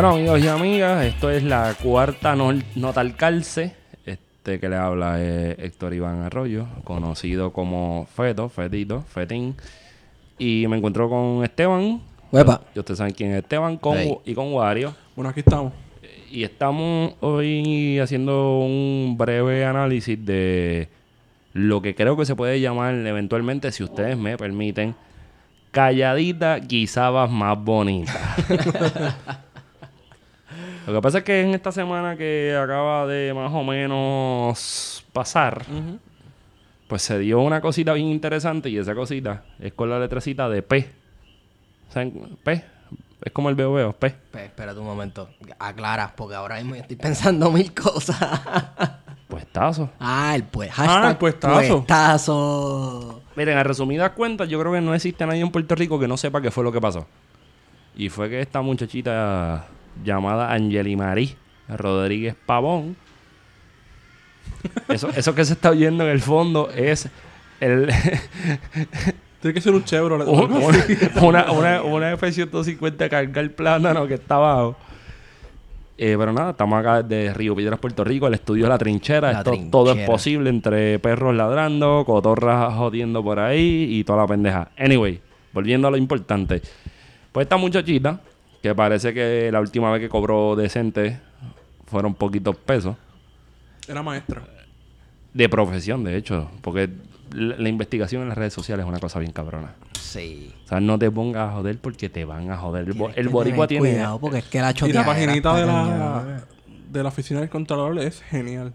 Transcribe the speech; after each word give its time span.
Bueno, 0.00 0.14
amigos 0.14 0.42
y 0.42 0.48
amigas, 0.48 1.04
esto 1.04 1.30
es 1.30 1.42
la 1.42 1.74
cuarta 1.74 2.34
no, 2.34 2.54
nota 2.74 3.02
al 3.02 3.16
calce. 3.16 3.74
Este 4.06 4.58
que 4.58 4.66
le 4.66 4.76
habla 4.76 5.22
es 5.22 5.58
Héctor 5.58 5.92
Iván 5.92 6.22
Arroyo, 6.22 6.66
conocido 6.84 7.52
como 7.52 8.06
Feto, 8.16 8.48
Fetito, 8.48 9.02
Fetín. 9.02 9.54
Y 10.38 10.66
me 10.68 10.78
encuentro 10.78 11.10
con 11.10 11.44
Esteban. 11.44 12.00
Huepa. 12.32 12.62
Y 12.74 12.78
ustedes 12.78 12.96
saben 12.96 13.12
quién 13.12 13.32
es 13.32 13.42
Esteban 13.42 13.76
con, 13.76 13.98
Hey. 13.98 14.16
y 14.24 14.32
con 14.32 14.50
Wario. 14.54 14.94
Bueno, 15.14 15.28
aquí 15.28 15.40
estamos. 15.40 15.74
Y 16.30 16.44
estamos 16.44 17.12
hoy 17.20 17.98
haciendo 17.98 18.60
un 18.60 19.16
breve 19.18 19.66
análisis 19.66 20.24
de 20.24 20.88
lo 21.52 21.82
que 21.82 21.94
creo 21.94 22.16
que 22.16 22.24
se 22.24 22.34
puede 22.34 22.58
llamar 22.58 22.94
eventualmente, 22.94 23.70
si 23.70 23.82
ustedes 23.82 24.16
me 24.16 24.38
permiten, 24.38 24.94
calladita 25.72 26.58
quizá 26.58 27.10
más 27.26 27.62
bonita. 27.62 28.18
lo 30.90 30.98
que 30.98 31.02
pasa 31.02 31.18
es 31.18 31.24
que 31.24 31.42
en 31.42 31.54
esta 31.54 31.70
semana 31.70 32.16
que 32.16 32.56
acaba 32.60 33.06
de 33.06 33.32
más 33.32 33.52
o 33.52 33.62
menos 33.62 35.04
pasar, 35.12 35.64
pues 36.88 37.02
se 37.02 37.18
dio 37.20 37.40
una 37.40 37.60
cosita 37.60 37.92
bien 37.92 38.08
interesante 38.08 38.68
y 38.70 38.76
esa 38.76 38.94
cosita 38.94 39.44
es 39.60 39.72
con 39.72 39.88
la 39.88 40.00
letrecita 40.00 40.48
de 40.48 40.62
P. 40.62 40.90
¿Saben? 41.90 42.36
P. 42.42 42.64
Es 43.22 43.32
como 43.32 43.50
el 43.50 43.54
veo 43.54 43.72
veo, 43.72 43.92
P. 43.92 44.14
Pues, 44.32 44.44
espérate 44.44 44.80
un 44.80 44.86
momento. 44.86 45.30
Aclara, 45.60 46.12
porque 46.16 46.34
ahora 46.34 46.56
mismo 46.56 46.74
estoy 46.74 46.96
pensando 46.96 47.50
mil 47.52 47.72
cosas. 47.72 48.18
Puestazo. 49.28 49.90
ah, 50.00 50.32
el 50.34 50.42
pues. 50.42 50.72
Ah, 50.76 51.10
el 51.10 51.16
puestazo. 51.16 51.76
puestazo. 51.76 53.22
Miren, 53.36 53.58
a 53.58 53.62
resumidas 53.62 54.10
cuentas, 54.10 54.48
yo 54.48 54.58
creo 54.58 54.72
que 54.72 54.80
no 54.80 54.92
existe 54.92 55.24
nadie 55.24 55.40
en 55.40 55.52
Puerto 55.52 55.76
Rico 55.76 56.00
que 56.00 56.08
no 56.08 56.16
sepa 56.16 56.42
qué 56.42 56.50
fue 56.50 56.64
lo 56.64 56.72
que 56.72 56.80
pasó. 56.80 57.06
Y 57.94 58.08
fue 58.08 58.28
que 58.28 58.40
esta 58.40 58.60
muchachita 58.60 59.68
llamada 60.04 60.52
Angeli 60.52 60.96
Marí 60.96 61.36
Rodríguez 61.68 62.34
Pavón, 62.46 62.96
eso, 64.88 65.08
eso 65.10 65.34
que 65.34 65.44
se 65.44 65.52
está 65.54 65.70
oyendo 65.70 66.04
en 66.04 66.10
el 66.10 66.20
fondo 66.20 66.70
es 66.70 67.08
el, 67.60 67.90
Tiene 69.40 69.54
que 69.54 69.60
ser 69.60 69.74
un 69.74 69.84
Chevrolet. 69.84 70.28
una, 71.22 71.50
una, 71.50 71.82
una 71.82 72.12
F-150 72.12 73.08
cargar 73.08 73.50
plátano 73.52 74.06
que 74.06 74.14
está 74.14 74.36
abajo. 74.36 74.76
Eh, 75.96 76.14
pero 76.18 76.32
nada, 76.32 76.50
estamos 76.50 76.78
acá 76.78 77.02
de 77.02 77.32
Río 77.32 77.54
Piedras, 77.54 77.78
Puerto 77.78 78.04
Rico, 78.04 78.26
el 78.26 78.34
estudio 78.34 78.64
de 78.64 78.70
la 78.70 78.78
trinchera. 78.78 79.32
La 79.32 79.38
Esto 79.38 79.52
todo 79.70 79.88
es 79.90 79.92
trinchera. 79.92 80.12
posible 80.12 80.50
entre 80.50 80.98
perros 80.98 81.34
ladrando, 81.34 82.04
cotorras 82.06 82.74
jodiendo 82.74 83.22
por 83.22 83.38
ahí 83.38 83.86
y 83.90 84.04
toda 84.04 84.22
la 84.22 84.26
pendeja. 84.26 84.70
Anyway, 84.78 85.20
volviendo 85.52 85.88
a 85.88 85.90
lo 85.90 85.96
importante. 85.96 86.60
Pues 87.32 87.44
esta 87.44 87.56
muchachita, 87.56 88.20
que 88.62 88.74
parece 88.74 89.14
que 89.14 89.50
la 89.52 89.60
última 89.60 89.90
vez 89.92 90.00
que 90.00 90.08
cobró 90.08 90.56
decente 90.56 91.18
fueron 91.86 92.14
poquitos 92.14 92.56
pesos, 92.56 92.96
Era 93.88 94.02
maestra. 94.02 94.42
de 95.34 95.48
profesión 95.48 96.04
de 96.04 96.16
hecho, 96.16 96.50
porque 96.60 96.90
la, 97.32 97.56
la 97.56 97.68
investigación 97.68 98.22
en 98.22 98.28
las 98.28 98.38
redes 98.38 98.52
sociales 98.52 98.84
es 98.84 98.88
una 98.88 99.00
cosa 99.00 99.18
bien 99.18 99.32
cabrona. 99.32 99.74
Sí. 100.00 100.52
O 100.64 100.68
sea, 100.68 100.80
no 100.80 100.98
te 100.98 101.10
pongas 101.10 101.50
a 101.50 101.52
joder 101.54 101.78
porque 101.78 102.08
te 102.08 102.24
van 102.24 102.50
a 102.50 102.56
joder. 102.56 102.88
El, 102.88 102.94
Tienes 102.94 103.30
boricua 103.32 103.66
tiene... 103.68 103.90
Cuidado, 103.90 104.18
porque 104.18 104.38
es 104.38 104.44
que 104.44 104.60
la 104.60 104.74
Y 104.86 104.92
la 104.92 105.04
paginita 105.04 105.54
de 105.56 105.66
la, 105.66 106.44
de 106.90 107.02
la 107.02 107.08
oficina 107.08 107.40
del 107.40 107.48
controlador 107.48 107.98
es 108.00 108.20
genial. 108.22 108.72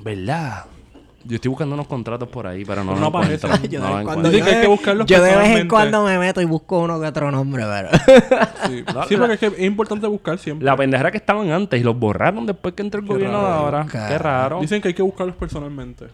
¿Verdad? 0.00 0.66
Yo 1.28 1.34
estoy 1.36 1.48
buscando 1.48 1.74
unos 1.74 1.86
contratos 1.88 2.28
por 2.28 2.46
ahí, 2.46 2.64
pero 2.64 2.84
no 2.84 2.94
no 3.00 3.10
para 3.10 3.32
eso. 3.32 3.48
Yo 3.68 3.80
No 3.80 3.98
de 3.98 4.04
cuando- 4.04 4.30
yo 4.30 4.44
que 4.44 4.50
hay 4.50 4.54
de- 4.56 4.60
que 4.62 4.66
buscarlos 4.68 5.06
Yo 5.06 5.20
de 5.22 5.36
vez 5.36 5.56
en 5.58 5.68
cuando 5.68 6.04
me 6.04 6.18
meto 6.18 6.40
y 6.40 6.44
busco 6.44 6.78
uno 6.80 7.00
que 7.00 7.06
otro 7.06 7.30
nombre, 7.30 7.64
pero. 7.64 7.88
Sí, 8.68 8.84
La- 8.94 9.04
Sí, 9.06 9.16
porque 9.16 9.34
es 9.34 9.40
que 9.40 9.46
es 9.46 9.60
importante 9.60 10.06
buscar 10.06 10.38
siempre. 10.38 10.64
La 10.64 10.76
pendejera 10.76 11.10
que 11.10 11.16
estaban 11.18 11.50
antes 11.50 11.80
y 11.80 11.82
los 11.84 11.98
borraron 11.98 12.46
después 12.46 12.74
que 12.74 12.82
entró 12.82 13.00
el 13.00 13.06
Qué 13.06 13.12
gobierno 13.12 13.40
de 13.40 13.46
ahora. 13.52 13.86
Qué 13.90 14.18
raro. 14.18 14.60
Dicen 14.60 14.80
que 14.80 14.88
hay 14.88 14.94
que 14.94 15.02
buscarlos 15.02 15.36
personalmente. 15.36 16.06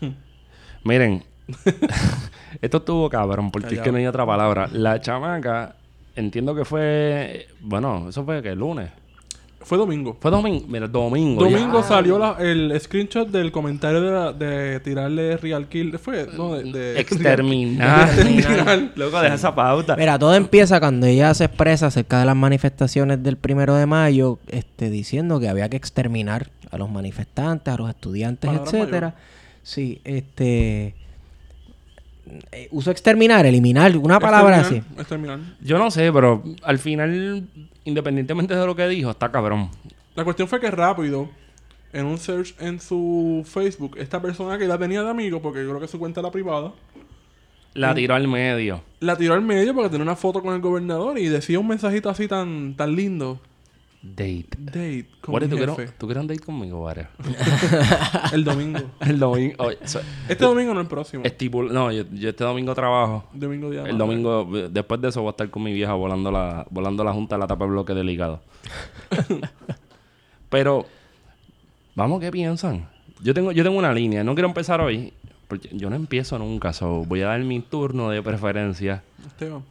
Miren, 0.84 1.24
esto 2.60 2.76
estuvo 2.78 3.08
cabrón, 3.08 3.50
porque 3.50 3.74
es 3.76 3.80
que 3.80 3.90
no 3.92 3.98
hay 3.98 4.06
otra 4.06 4.26
palabra. 4.26 4.68
La 4.72 5.00
chamaca, 5.00 5.76
entiendo 6.16 6.54
que 6.54 6.64
fue. 6.64 7.48
Bueno, 7.60 8.08
eso 8.08 8.24
fue 8.24 8.42
que 8.42 8.50
el 8.50 8.58
lunes. 8.58 8.90
Fue 9.64 9.78
domingo. 9.78 10.16
Fue 10.20 10.30
domingo. 10.30 10.66
Mira, 10.68 10.86
domingo. 10.86 11.42
Domingo 11.44 11.80
ya. 11.80 11.86
salió 11.88 12.18
la- 12.18 12.36
el 12.38 12.78
screenshot 12.80 13.28
del 13.28 13.50
comentario 13.50 14.00
de, 14.02 14.10
la- 14.12 14.32
de 14.32 14.78
tirarle 14.80 15.36
real 15.38 15.66
kill. 15.68 15.98
Fue, 15.98 16.28
no, 16.36 16.54
de, 16.54 16.70
de- 16.70 17.00
Exterminar. 17.00 18.08
Exterminar. 18.10 18.92
Loco, 18.94 19.20
deja 19.20 19.34
esa 19.34 19.54
pauta. 19.54 19.96
Mira, 19.96 20.18
todo 20.18 20.34
empieza 20.34 20.78
cuando 20.80 21.06
ella 21.06 21.32
se 21.34 21.44
expresa 21.46 21.86
acerca 21.86 22.20
de 22.20 22.26
las 22.26 22.36
manifestaciones 22.36 23.22
del 23.22 23.36
primero 23.38 23.74
de 23.74 23.86
mayo, 23.86 24.38
este, 24.48 24.90
diciendo 24.90 25.40
que 25.40 25.48
había 25.48 25.68
que 25.68 25.76
exterminar 25.76 26.50
a 26.70 26.76
los 26.76 26.90
manifestantes, 26.90 27.72
a 27.72 27.76
los 27.78 27.88
estudiantes, 27.88 28.48
Palabras 28.50 28.74
etcétera. 28.74 29.14
Sí, 29.62 30.00
este. 30.04 30.94
eh, 32.52 32.68
uso 32.70 32.90
exterminar, 32.90 33.46
eliminar, 33.46 33.96
una 33.96 34.18
palabra 34.20 34.60
así. 34.60 34.82
Exterminar. 34.98 35.38
Yo 35.62 35.78
no 35.78 35.90
sé, 35.90 36.12
pero 36.12 36.42
al 36.62 36.78
final, 36.78 37.44
independientemente 37.84 38.54
de 38.56 38.66
lo 38.66 38.74
que 38.76 38.86
dijo, 38.88 39.10
está 39.10 39.30
cabrón. 39.30 39.70
La 40.14 40.24
cuestión 40.24 40.48
fue 40.48 40.60
que 40.60 40.70
rápido, 40.70 41.28
en 41.92 42.06
un 42.06 42.18
search 42.18 42.54
en 42.60 42.80
su 42.80 43.42
Facebook, 43.46 43.96
esta 43.98 44.20
persona 44.20 44.58
que 44.58 44.66
la 44.66 44.78
tenía 44.78 45.02
de 45.02 45.10
amigo, 45.10 45.40
porque 45.42 45.62
yo 45.62 45.68
creo 45.70 45.80
que 45.80 45.88
su 45.88 45.98
cuenta 45.98 46.20
era 46.20 46.30
privada, 46.30 46.72
La 47.74 47.94
tiró 47.94 48.14
al 48.14 48.28
medio. 48.28 48.82
la 49.00 49.16
tiró 49.16 49.34
al 49.34 49.42
medio 49.42 49.74
porque 49.74 49.90
tenía 49.90 50.04
una 50.04 50.16
foto 50.16 50.40
con 50.42 50.54
el 50.54 50.60
gobernador 50.60 51.18
y 51.18 51.26
decía 51.26 51.58
un 51.58 51.66
mensajito 51.68 52.08
así 52.08 52.28
tan, 52.28 52.76
tan 52.76 52.94
lindo. 52.94 53.40
Date. 54.06 54.48
Date 54.58 55.06
con 55.22 55.32
Guare, 55.32 55.46
mi 55.46 55.50
¿tú, 55.50 55.56
quieres. 55.56 55.94
¿Tú 55.98 56.06
quieres 56.06 56.20
un 56.20 56.26
date 56.28 56.40
conmigo, 56.40 56.78
Guare? 56.80 57.08
El 58.34 58.44
domingo. 58.44 58.80
El 59.00 59.18
domingo. 59.18 59.54
oye, 59.64 59.78
so- 59.84 60.00
Este 60.28 60.44
domingo 60.44 60.74
no 60.74 60.80
el 60.80 60.86
próximo. 60.86 61.24
estipul- 61.24 61.70
no, 61.70 61.90
yo, 61.90 62.04
yo 62.12 62.28
este 62.28 62.44
domingo 62.44 62.74
trabajo. 62.74 63.24
Domingo 63.32 63.70
día 63.70 63.82
El 63.84 63.96
domingo, 63.96 64.44
después 64.70 65.00
de 65.00 65.08
eso, 65.08 65.22
voy 65.22 65.28
a 65.28 65.30
estar 65.30 65.48
con 65.48 65.62
mi 65.62 65.72
vieja 65.72 65.94
volando 65.94 66.30
la, 66.30 66.66
volando 66.70 67.02
la 67.02 67.12
junta 67.14 67.36
de 67.36 67.40
la 67.40 67.46
tapa 67.46 67.64
de 67.64 67.70
bloque 67.70 67.94
del 67.94 68.10
hígado. 68.10 68.42
Pero, 70.50 70.86
vamos, 71.94 72.20
¿qué 72.20 72.30
piensan? 72.30 72.88
Yo 73.22 73.32
tengo, 73.34 73.52
yo 73.52 73.64
tengo 73.64 73.78
una 73.78 73.92
línea. 73.92 74.22
No 74.22 74.34
quiero 74.34 74.48
empezar 74.48 74.80
hoy. 74.80 75.12
Porque 75.48 75.68
yo 75.72 75.90
no 75.90 75.96
empiezo 75.96 76.38
nunca. 76.38 76.72
So 76.72 77.04
voy 77.04 77.22
a 77.22 77.26
dar 77.28 77.40
mi 77.40 77.60
turno 77.60 78.10
de 78.10 78.22
preferencia. 78.22 79.02
Esteban. 79.26 79.62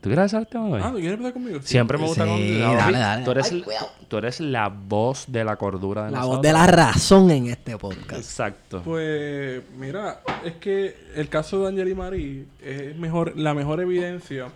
¿Tú 0.00 0.08
quieres 0.08 0.24
hacer 0.26 0.42
este 0.42 0.56
hoy? 0.56 0.80
Ah, 0.82 0.88
¿tú 0.88 0.94
quieres 0.94 1.12
empezar 1.12 1.32
conmigo? 1.34 1.58
Siempre 1.62 1.98
me 1.98 2.06
gusta 2.06 2.24
Sí, 2.24 2.30
con- 2.30 2.76
dale, 2.76 2.98
dale. 2.98 3.24
Tú 3.24 3.30
eres, 3.32 3.52
Ay, 3.52 3.58
el- 3.58 4.08
tú 4.08 4.16
eres 4.16 4.40
la 4.40 4.68
voz 4.68 5.24
de 5.28 5.44
la 5.44 5.56
cordura 5.56 6.06
de 6.06 6.10
La 6.10 6.18
nosotros. 6.18 6.36
voz 6.38 6.42
de 6.46 6.52
la 6.54 6.66
razón 6.66 7.30
en 7.30 7.46
este 7.48 7.76
podcast. 7.76 8.12
Exacto. 8.12 8.80
Pues, 8.82 9.62
mira, 9.76 10.22
es 10.44 10.54
que 10.54 10.96
el 11.16 11.28
caso 11.28 11.60
de 11.62 11.68
Angeli 11.68 11.94
Marie 11.94 12.46
es 12.62 12.96
mejor, 12.96 13.36
la 13.36 13.52
mejor 13.52 13.80
evidencia 13.80 14.48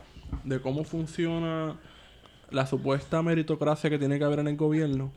de 0.45 0.61
cómo 0.61 0.83
funciona 0.85 1.77
la 2.51 2.67
supuesta 2.67 3.21
meritocracia 3.23 3.91
que 3.91 3.99
tiene 3.99 4.19
que 4.19 4.25
haber 4.25 4.39
en 4.39 4.49
el 4.49 4.57
gobierno, 4.57 5.13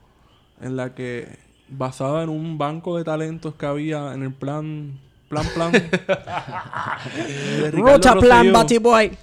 en 0.59 0.75
la 0.75 0.94
que, 0.94 1.38
basada 1.69 2.23
en 2.23 2.30
un 2.30 2.57
banco 2.57 2.97
de 2.97 3.06
talentos 3.06 3.56
que 3.56 3.65
había 3.65 4.13
en 4.13 4.23
el 4.23 4.33
plan, 4.33 5.00
plan, 5.30 5.45
plan, 5.53 5.71
de 7.62 7.71
Rocha 7.71 8.13
Plan, 8.15 8.39
Rosselló, 8.39 8.53
Batty 8.53 8.77
Boy. 8.80 9.18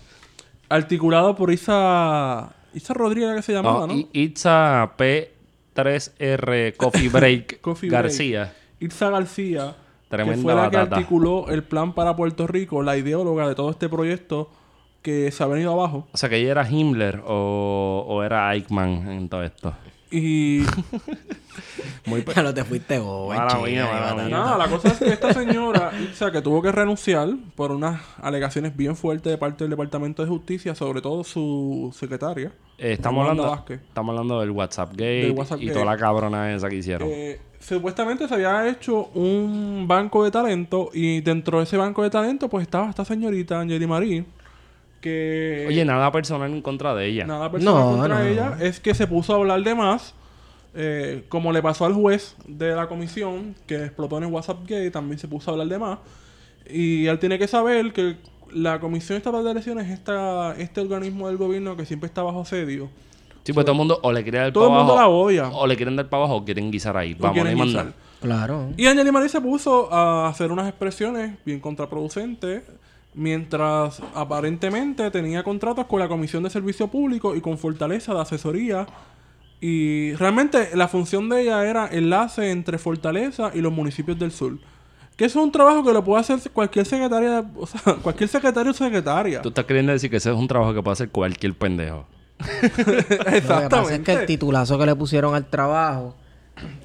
Articulado 0.68 1.34
por 1.34 1.50
Isa, 1.52 2.54
Isa 2.74 2.94
Rodríguez 2.94 3.36
que 3.36 3.42
se 3.42 3.52
llamaba, 3.52 3.86
No, 3.86 3.94
¿no? 3.94 4.08
Itza 4.12 4.92
P3R 4.96 6.76
Coffee 6.76 7.08
Break 7.08 7.60
Coffee 7.62 7.88
Break. 7.88 8.02
García. 8.02 8.52
Itza 8.80 9.10
García, 9.10 9.76
Tremenda 10.08 10.36
que 10.36 10.42
fue 10.42 10.54
la 10.54 10.70
que 10.70 10.76
articuló 10.76 11.48
el 11.48 11.62
plan 11.64 11.92
para 11.94 12.14
Puerto 12.16 12.46
Rico, 12.46 12.82
la 12.82 12.96
ideóloga 12.96 13.48
de 13.48 13.54
todo 13.54 13.70
este 13.70 13.88
proyecto 13.88 14.50
que 15.02 15.30
se 15.30 15.42
ha 15.42 15.46
venido 15.46 15.72
abajo. 15.72 16.06
O 16.12 16.16
sea, 16.16 16.28
que 16.28 16.36
ella 16.36 16.50
era 16.52 16.68
Himmler 16.70 17.22
o, 17.26 18.04
o 18.08 18.22
era 18.22 18.52
Eichmann 18.54 19.10
en 19.10 19.28
todo 19.28 19.42
esto. 19.42 19.74
Y 20.16 20.62
Muy 22.06 22.22
pe- 22.22 22.34
Ya 22.34 22.42
no 22.42 22.52
te 22.54 22.64
fuiste 22.64 22.98
vos, 22.98 23.34
Mala 23.34 23.56
mía, 23.58 23.86
mala 23.86 24.14
mía. 24.14 24.28
nada, 24.28 24.58
la 24.58 24.68
cosa 24.68 24.88
es 24.88 24.98
que 24.98 25.08
esta 25.08 25.32
señora, 25.32 25.90
Itza, 26.02 26.30
que 26.30 26.42
tuvo 26.42 26.60
que 26.62 26.70
renunciar 26.70 27.28
por 27.56 27.72
unas 27.72 28.00
alegaciones 28.20 28.76
bien 28.76 28.94
fuertes 28.96 29.30
de 29.32 29.38
parte 29.38 29.64
del 29.64 29.70
Departamento 29.70 30.22
de 30.22 30.28
Justicia, 30.28 30.74
sobre 30.74 31.00
todo 31.00 31.24
su 31.24 31.94
secretaria, 31.98 32.52
Eh, 32.78 32.92
estamos, 32.92 33.22
hablando, 33.22 33.50
Vázquez. 33.50 33.80
estamos 33.80 34.12
hablando 34.12 34.40
del 34.40 34.50
WhatsApp 34.50 34.90
Gate 34.92 35.22
Del 35.22 35.32
WhatsApp 35.32 35.60
y 35.62 35.66
Gate. 35.66 35.78
toda 35.80 35.92
la 35.92 35.96
cabrona 35.98 36.54
esa 36.54 36.68
que 36.68 36.76
hicieron. 36.76 37.08
Eh, 37.10 37.40
supuestamente 37.60 38.28
se 38.28 38.34
había 38.34 38.68
hecho 38.68 39.06
un 39.14 39.86
banco 39.88 40.24
de 40.24 40.30
talento 40.30 40.90
y 40.92 41.20
dentro 41.22 41.58
de 41.58 41.64
ese 41.64 41.76
banco 41.78 42.02
de 42.02 42.10
talento 42.10 42.48
pues 42.48 42.62
estaba 42.62 42.90
esta 42.90 43.04
señorita 43.04 43.58
Angeli 43.60 43.86
Marie 43.86 44.24
que 45.04 45.66
Oye, 45.68 45.84
nada 45.84 46.10
personal 46.10 46.50
en 46.50 46.62
contra 46.62 46.94
de 46.94 47.06
ella. 47.06 47.26
nada 47.26 47.50
personal 47.52 47.74
No, 47.74 47.90
contra 47.98 48.18
no. 48.20 48.24
ella 48.24 48.56
es 48.60 48.80
que 48.80 48.94
se 48.94 49.06
puso 49.06 49.34
a 49.34 49.36
hablar 49.36 49.62
de 49.62 49.74
más 49.74 50.14
eh, 50.74 51.24
como 51.28 51.52
le 51.52 51.62
pasó 51.62 51.84
al 51.84 51.92
juez 51.92 52.34
de 52.48 52.74
la 52.74 52.88
comisión 52.88 53.54
que 53.66 53.76
explotó 53.84 54.16
en 54.18 54.24
el 54.24 54.32
WhatsApp 54.32 54.62
Gate 54.62 54.90
también 54.90 55.18
se 55.18 55.28
puso 55.28 55.50
a 55.50 55.52
hablar 55.52 55.68
de 55.68 55.78
más 55.78 55.98
y 56.68 57.06
él 57.06 57.18
tiene 57.18 57.38
que 57.38 57.46
saber 57.46 57.92
que 57.92 58.16
la 58.52 58.80
Comisión 58.80 59.16
Estatal 59.18 59.44
de 59.44 59.50
Elecciones 59.50 59.86
es 59.86 59.92
esta, 59.92 60.54
este 60.58 60.80
organismo 60.80 61.28
del 61.28 61.36
gobierno 61.36 61.76
que 61.76 61.84
siempre 61.84 62.06
está 62.06 62.22
bajo 62.22 62.40
asedio 62.40 62.88
Sí, 63.44 63.52
pues 63.52 63.66
todo 63.66 63.72
el 63.72 63.78
mundo 63.78 64.00
o 64.02 64.10
le 64.10 64.22
quiere 64.22 64.38
dar 64.38 64.52
Todo 64.52 64.64
el 64.64 64.70
para 64.70 64.78
mundo 64.80 64.92
abajo. 64.94 65.10
la 65.10 65.16
odia. 65.26 65.48
O 65.50 65.66
le 65.66 65.76
quieren 65.76 65.96
dar 65.96 66.08
para 66.08 66.22
abajo 66.24 66.36
o 66.38 66.44
quieren 66.46 66.70
guisar 66.70 66.96
ahí. 66.96 67.12
Vamos, 67.12 67.44
guisar. 67.44 67.66
nada. 67.66 67.92
Claro. 68.22 68.70
Y 68.78 68.86
Angeli 68.86 69.12
Marie 69.12 69.28
se 69.28 69.38
puso 69.38 69.92
a 69.92 70.28
hacer 70.28 70.50
unas 70.50 70.66
expresiones 70.66 71.34
bien 71.44 71.60
contraproducentes 71.60 72.62
mientras 73.14 74.00
aparentemente 74.14 75.10
tenía 75.10 75.42
contratos 75.42 75.86
con 75.86 76.00
la 76.00 76.08
Comisión 76.08 76.42
de 76.42 76.50
Servicio 76.50 76.88
Público 76.88 77.34
y 77.36 77.40
con 77.40 77.58
Fortaleza 77.58 78.14
de 78.14 78.20
asesoría. 78.20 78.86
Y 79.60 80.12
realmente 80.14 80.70
la 80.74 80.88
función 80.88 81.28
de 81.28 81.42
ella 81.42 81.64
era 81.64 81.88
enlace 81.90 82.50
entre 82.50 82.76
Fortaleza 82.78 83.50
y 83.54 83.60
los 83.60 83.72
municipios 83.72 84.18
del 84.18 84.30
sur. 84.32 84.58
Que 85.16 85.26
eso 85.26 85.38
es 85.38 85.44
un 85.44 85.52
trabajo 85.52 85.84
que 85.84 85.92
lo 85.92 86.02
puede 86.04 86.20
hacer 86.20 86.38
cualquier 86.52 86.84
secretaria, 86.86 87.44
o 87.56 87.66
sea, 87.66 87.94
cualquier 88.02 88.28
secretario 88.28 88.72
o 88.72 88.74
secretaria. 88.74 89.40
Tú 89.42 89.48
estás 89.50 89.64
queriendo 89.64 89.92
decir 89.92 90.10
que 90.10 90.16
ese 90.16 90.30
es 90.30 90.36
un 90.36 90.48
trabajo 90.48 90.74
que 90.74 90.82
puede 90.82 90.92
hacer 90.94 91.08
cualquier 91.10 91.54
pendejo. 91.54 92.04
Lo 92.40 92.46
que 92.66 92.68
pasa 92.68 92.96
es 92.98 93.06
que 93.06 93.14
el 93.30 93.34
Exactamente. 93.36 94.26
titulazo 94.26 94.76
que 94.76 94.86
le 94.86 94.96
pusieron 94.96 95.34
al 95.36 95.46
trabajo, 95.46 96.16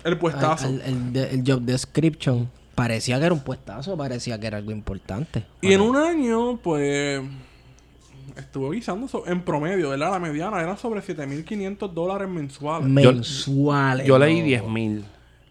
El 0.03 0.17
puestazo. 0.19 0.67
al- 0.67 0.81
el, 0.81 1.17
el 1.17 1.43
job 1.45 1.61
description, 1.61 2.49
parecía 2.81 3.19
que 3.19 3.25
era 3.25 3.33
un 3.33 3.41
puestazo, 3.41 3.95
parecía 3.97 4.39
que 4.39 4.47
era 4.47 4.57
algo 4.57 4.71
importante. 4.71 5.45
Y 5.61 5.73
en 5.73 5.81
un 5.81 5.95
año, 5.95 6.57
pues, 6.57 7.21
estuvo 8.37 8.71
guisando 8.71 9.07
so- 9.07 9.27
en 9.27 9.41
promedio, 9.41 9.89
¿verdad? 9.89 10.11
La 10.11 10.19
mediana 10.19 10.61
eran 10.61 10.77
sobre 10.77 11.01
7.500 11.01 11.93
dólares 11.93 12.29
mensuales. 12.29 12.87
Mensuales. 12.87 14.05
Yo 14.07 14.17
leí 14.17 14.39
no. 14.39 14.45
10 14.45 14.63
mil. 14.67 15.05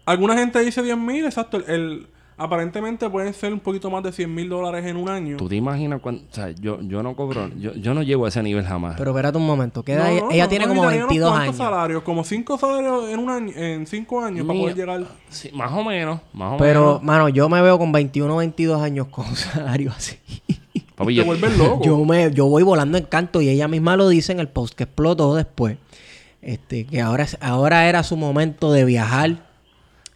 Alguna 0.05 0.35
gente 0.37 0.59
dice 0.59 0.81
10.000, 0.81 1.25
exacto. 1.25 1.57
El, 1.57 1.65
el- 1.69 2.07
aparentemente 2.39 3.07
pueden 3.09 3.33
ser 3.33 3.53
un 3.53 3.59
poquito 3.59 3.91
más 3.91 4.01
de 4.01 4.09
100.000 4.11 4.47
dólares 4.47 4.85
en 4.85 4.97
un 4.97 5.09
año. 5.09 5.37
¿Tú 5.37 5.47
te 5.47 5.55
imaginas 5.57 5.99
cuánto? 6.01 6.23
O 6.31 6.33
sea, 6.33 6.49
yo, 6.51 6.79
yo 6.81 7.03
no 7.03 7.15
cobro... 7.15 7.49
Yo, 7.59 7.73
yo 7.75 7.93
no 7.93 8.01
llego 8.01 8.25
a 8.25 8.29
ese 8.29 8.41
nivel 8.41 8.65
jamás. 8.65 8.95
Pero 8.97 9.11
espérate 9.11 9.37
un 9.37 9.45
momento, 9.45 9.83
¿qué 9.83 9.95
No, 9.95 10.05
ella 10.31 10.47
tiene 10.47 10.67
como 10.67 10.85
necesitaríamos 10.89 11.09
22 11.09 11.29
¿cuántos 11.31 11.43
años. 11.47 11.57
salarios? 11.57 12.03
Como 12.03 12.23
5 12.23 12.57
salarios 12.57 13.09
en 13.09 13.19
un 13.19 13.29
año, 13.29 13.51
en 13.55 13.85
5 13.85 14.21
años 14.23 14.47
para 14.47 14.59
poder 14.59 14.75
llegar. 14.75 15.03
Sí, 15.29 15.49
más 15.53 15.71
o 15.71 15.83
menos. 15.83 16.21
Más 16.33 16.53
o 16.53 16.57
Pero, 16.57 16.85
menos. 16.85 17.03
mano, 17.03 17.29
yo 17.29 17.49
me 17.49 17.61
veo 17.61 17.77
con 17.77 17.91
21 17.91 18.33
o 18.33 18.37
22 18.37 18.81
años 18.81 19.07
con 19.07 19.27
un 19.27 19.35
salario 19.35 19.91
así. 19.95 20.15
Papi, 20.95 21.07
Te 21.13 21.15
yo- 21.15 21.25
vuelves 21.25 21.57
loco. 21.57 21.83
Yo 21.83 22.03
me, 22.05 22.31
yo 22.33 22.45
voy 22.47 22.63
volando 22.63 22.97
en 22.97 23.05
canto 23.05 23.41
y 23.41 23.49
ella 23.49 23.67
misma 23.67 23.95
lo 23.97 24.09
dice 24.09 24.31
en 24.31 24.39
el 24.39 24.47
post 24.47 24.73
que 24.75 24.83
explotó 24.83 25.35
después. 25.35 25.77
Este, 26.41 26.85
que 26.85 27.01
ahora, 27.01 27.23
es- 27.25 27.37
ahora 27.41 27.87
era 27.89 28.01
su 28.03 28.15
momento 28.17 28.71
de 28.71 28.85
viajar. 28.85 29.48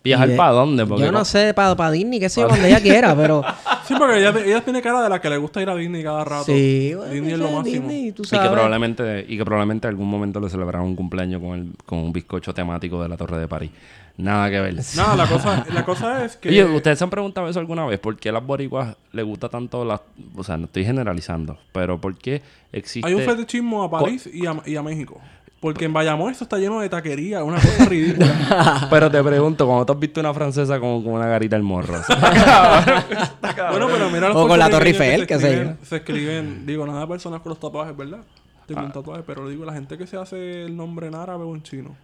¿Viajar 0.04 0.36
para 0.36 0.52
dónde? 0.52 0.86
Porque 0.86 1.04
Yo 1.04 1.12
no 1.12 1.24
sé, 1.24 1.54
para 1.54 1.92
Disney, 1.92 2.20
qué 2.20 2.30
sé 2.30 2.42
yo, 2.42 2.48
donde 2.48 2.68
ella 2.68 2.82
quiera, 2.82 3.16
pero... 3.16 3.44
Sí, 3.86 3.96
porque 3.98 4.18
ella, 4.20 4.34
ella 4.46 4.62
tiene 4.62 4.82
cara 4.82 5.02
de 5.02 5.10
la 5.10 5.20
que 5.20 5.30
le 5.30 5.36
gusta 5.36 5.62
ir 5.62 5.70
a 5.70 5.76
Disney 5.76 6.02
cada 6.04 6.24
rato. 6.24 6.46
sí, 6.46 6.94
bueno, 6.96 7.12
Disney 7.12 7.34
es 7.34 7.38
ella 7.38 7.46
lo 7.50 7.52
máximo. 7.58 7.88
Disney, 7.90 8.12
tú 8.14 8.24
Y 8.24 8.30
que 8.30 8.36
sabes. 8.38 8.50
probablemente, 8.52 9.26
y 9.28 9.38
que 9.38 9.44
probablemente 9.44 9.88
en 9.88 9.94
algún 9.94 10.10
momento 10.10 10.40
le 10.40 10.50
celebraron 10.50 10.88
un 10.88 10.96
cumpleaños 10.96 11.42
con, 11.42 11.60
el, 11.60 11.72
con 11.86 12.00
un 12.00 12.14
bizcocho 12.14 12.54
temático 12.54 13.04
de 13.04 13.10
la 13.10 13.18
Torre 13.18 13.40
de 13.40 13.48
París. 13.50 13.72
Nada 14.16 14.50
que 14.50 14.62
ver. 14.62 14.76
Nada, 14.96 15.16
la 15.18 15.28
cosa, 15.28 15.66
la 15.74 15.84
cosa 15.84 16.24
es 16.24 16.38
que. 16.38 16.48
Oye, 16.48 16.64
¿ustedes 16.64 16.98
se 16.98 17.04
han 17.04 17.10
preguntado 17.10 17.50
eso 17.50 17.60
alguna 17.60 17.86
vez? 17.86 18.00
¿Por 18.00 18.16
qué 18.16 18.30
a 18.30 18.32
las 18.32 18.46
boricuas 18.46 18.96
les 19.12 19.26
gusta 19.26 19.50
tanto 19.50 19.84
las... 19.84 20.00
O 20.36 20.44
sea, 20.46 20.56
no 20.56 20.66
estoy 20.66 20.86
generalizando, 20.86 21.58
pero 21.74 22.00
¿por 22.00 22.16
qué 22.16 22.42
existe... 22.72 23.06
Hay 23.08 23.16
un 23.16 23.24
fetichismo 23.24 23.84
a 23.84 23.90
París 23.92 24.30
y 24.32 24.46
a, 24.46 24.56
y 24.66 24.76
a 24.78 24.82
México. 24.84 25.20
Porque 25.64 25.86
en 25.86 25.94
Bayamón 25.94 26.30
eso 26.30 26.44
está 26.44 26.58
lleno 26.58 26.82
de 26.82 26.90
taquería, 26.90 27.42
una 27.42 27.56
cosa 27.56 27.86
ridícula. 27.86 28.88
Pero 28.90 29.10
te 29.10 29.24
pregunto, 29.24 29.66
¿cómo 29.66 29.86
tú 29.86 29.94
has 29.94 30.00
visto 30.00 30.20
una 30.20 30.34
francesa 30.34 30.78
con, 30.78 31.02
con 31.04 31.14
una 31.14 31.26
garita 31.26 31.56
al 31.56 31.64
morro? 31.64 32.02
bueno, 33.72 33.88
pero 33.90 34.10
mira 34.10 34.28
los 34.28 34.36
O 34.38 34.48
con 34.48 34.60
la 34.60 34.70
Torre 34.70 34.90
Eiffel, 34.90 35.22
que 35.22 35.28
qué 35.28 35.36
se 35.36 35.40
sé 35.42 35.48
escriben, 35.54 35.78
se 35.84 35.96
escriben, 35.96 36.66
digo, 36.66 36.86
nada 36.86 37.08
personas 37.08 37.40
con 37.42 37.52
los 37.52 37.60
tatuajes, 37.62 37.96
¿verdad? 37.96 38.20
Tengo 38.68 38.82
Ah. 38.82 38.86
un 38.86 38.92
tatuaje, 38.92 39.24
pero 39.26 39.48
digo, 39.48 39.64
la 39.66 39.74
gente 39.74 39.98
que 39.98 40.06
se 40.06 40.18
hace 40.18 40.64
el 40.66 40.76
nombre 40.76 41.08
en 41.08 41.16
árabe 41.16 41.44
o 41.46 41.56
en 41.56 41.64
chino. 41.64 41.96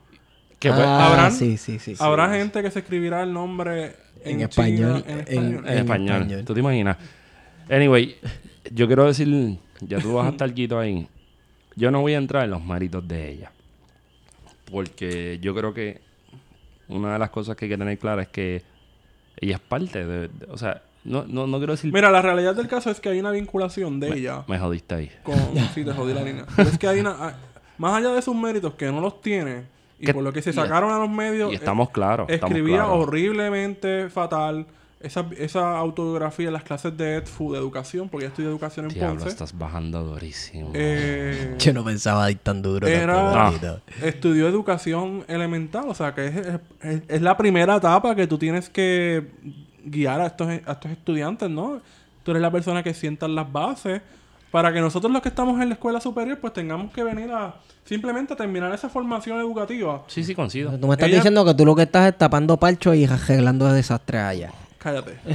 que 0.57 0.69
pues, 0.69 0.81
Ah, 0.81 1.07
habrán- 1.07 1.31
sí, 1.33 1.57
sí, 1.57 1.79
sí. 1.79 1.95
sí. 1.95 2.03
Habrá 2.03 2.29
gente 2.33 2.61
que 2.61 2.69
se 2.71 2.79
escribirá 2.79 3.23
el 3.23 3.31
nombre 3.33 3.95
en, 4.23 4.35
En 4.35 4.41
español, 4.41 5.03
China, 5.03 5.03
en 5.07 5.11
en- 5.13 5.19
español. 5.19 5.63
en, 5.67 5.77
español. 5.77 6.15
español. 6.21 6.45
¿Tú 6.45 6.53
te 6.53 6.59
imaginas? 6.61 6.97
Anyway, 7.69 8.15
yo 8.71 8.87
quiero 8.87 9.05
decir, 9.05 9.57
ya 9.81 9.99
tú 9.99 10.13
vas 10.15 10.27
a 10.27 10.29
estar 10.29 10.53
quito 10.53 10.77
ahí. 10.79 11.07
Yo 11.79 11.91
no 11.91 12.01
voy 12.01 12.13
a 12.13 12.17
entrar 12.17 12.43
en 12.43 12.51
los 12.51 12.63
méritos 12.63 13.07
de 13.07 13.29
ella. 13.31 13.51
Porque 14.69 15.39
yo 15.41 15.55
creo 15.55 15.73
que 15.73 16.01
una 16.89 17.13
de 17.13 17.19
las 17.19 17.29
cosas 17.29 17.55
que 17.55 17.65
hay 17.65 17.69
que 17.71 17.77
tener 17.77 17.97
clara 17.97 18.21
es 18.23 18.27
que 18.27 18.61
ella 19.39 19.55
es 19.55 19.61
parte 19.61 20.05
de... 20.05 20.27
de- 20.27 20.51
o 20.51 20.57
sea, 20.57 20.81
no, 21.05 21.23
no, 21.25 21.47
no 21.47 21.57
quiero 21.57 21.73
decir... 21.73 21.93
Mira, 21.93 22.11
la 22.11 22.21
realidad 22.21 22.53
del 22.53 22.67
caso 22.67 22.91
es 22.91 22.99
que 22.99 23.07
hay 23.09 23.19
una 23.19 23.31
vinculación 23.31 23.99
de 24.01 24.09
ella 24.13 24.43
Me 24.47 24.59
jodiste 24.59 24.95
ahí. 24.95 25.11
con... 25.23 25.35
Sí, 25.73 25.85
te 25.85 25.93
jodí 25.93 26.13
la 26.13 26.23
línea. 26.23 26.45
Pero 26.55 26.69
es 26.73 26.77
que 26.77 26.87
hay 26.87 26.99
una... 26.99 27.35
Más 27.77 27.93
allá 27.93 28.09
de 28.09 28.21
sus 28.21 28.35
méritos, 28.35 28.73
que 28.73 28.91
no 28.91 28.99
los 28.99 29.21
tiene, 29.21 29.63
y 30.01 30.11
por 30.11 30.21
lo 30.21 30.33
que 30.33 30.41
se 30.41 30.51
sacaron 30.51 30.91
a 30.91 30.97
los 30.99 31.09
medios... 31.09 31.49
Y 31.51 31.55
eh, 31.55 31.57
estamos 31.57 31.89
claros. 31.91 32.29
estamos 32.29 32.51
escribía 32.51 32.83
claros. 32.83 32.97
horriblemente 33.07 34.09
fatal 34.09 34.65
esa, 35.01 35.25
esa 35.37 35.77
autobiografía 35.77 36.47
en 36.47 36.53
las 36.53 36.63
clases 36.63 36.95
de 36.97 37.15
EDFU, 37.15 37.53
de 37.53 37.59
educación, 37.59 38.09
porque 38.09 38.25
ella 38.25 38.31
estudia 38.31 38.49
educación 38.49 38.87
en 38.87 38.93
Diablo, 38.93 39.15
Ponce. 39.19 39.29
estás 39.29 39.57
bajando 39.57 40.03
durísimo. 40.03 40.71
Eh, 40.73 41.55
Yo 41.57 41.73
no 41.73 41.83
pensaba 41.85 42.29
ir 42.29 42.39
tan 42.39 42.61
duro. 42.61 42.85
era, 42.87 43.47
Ah. 43.47 43.53
estudió 44.03 44.47
educación 44.47 45.23
elemental, 45.27 45.85
o 45.87 45.93
sea 45.93 46.13
que 46.13 46.27
es, 46.27 46.35
es- 46.81 47.01
es 47.07 47.21
la 47.21 47.37
primera 47.37 47.77
etapa 47.77 48.13
que 48.15 48.27
tú 48.27 48.37
tienes 48.37 48.69
que 48.69 49.27
guiar 49.85 50.19
a 50.21 50.25
estos, 50.27 50.47
a 50.49 50.71
estos 50.73 50.91
estudiantes, 50.91 51.49
¿no? 51.49 51.81
Tú 52.23 52.31
eres 52.31 52.41
la 52.41 52.51
persona 52.51 52.83
que 52.83 52.93
sientan 52.93 53.33
las 53.35 53.49
bases 53.51 54.01
para 54.51 54.73
que 54.73 54.81
nosotros 54.81 55.11
los 55.13 55.21
que 55.21 55.29
estamos 55.29 55.61
en 55.61 55.69
la 55.69 55.75
escuela 55.75 56.01
superior 56.01 56.37
pues 56.39 56.51
tengamos 56.53 56.91
que 56.91 57.03
venir 57.03 57.31
a 57.31 57.55
simplemente 57.85 58.35
terminar 58.35 58.73
esa 58.73 58.89
formación 58.89 59.39
educativa. 59.39 60.03
Sí, 60.07 60.23
sí, 60.23 60.35
coincido. 60.35 60.77
Tú 60.77 60.87
me 60.87 60.93
estás 60.95 61.07
Ella- 61.07 61.17
diciendo 61.17 61.45
que 61.45 61.53
tú 61.53 61.65
lo 61.65 61.75
que 61.75 61.83
estás 61.83 62.09
es 62.11 62.17
tapando 62.17 62.57
parcho 62.57 62.93
y 62.93 63.05
arreglando 63.05 63.71
desastres 63.71 64.21
allá. 64.21 64.51
Cállate. 64.79 65.19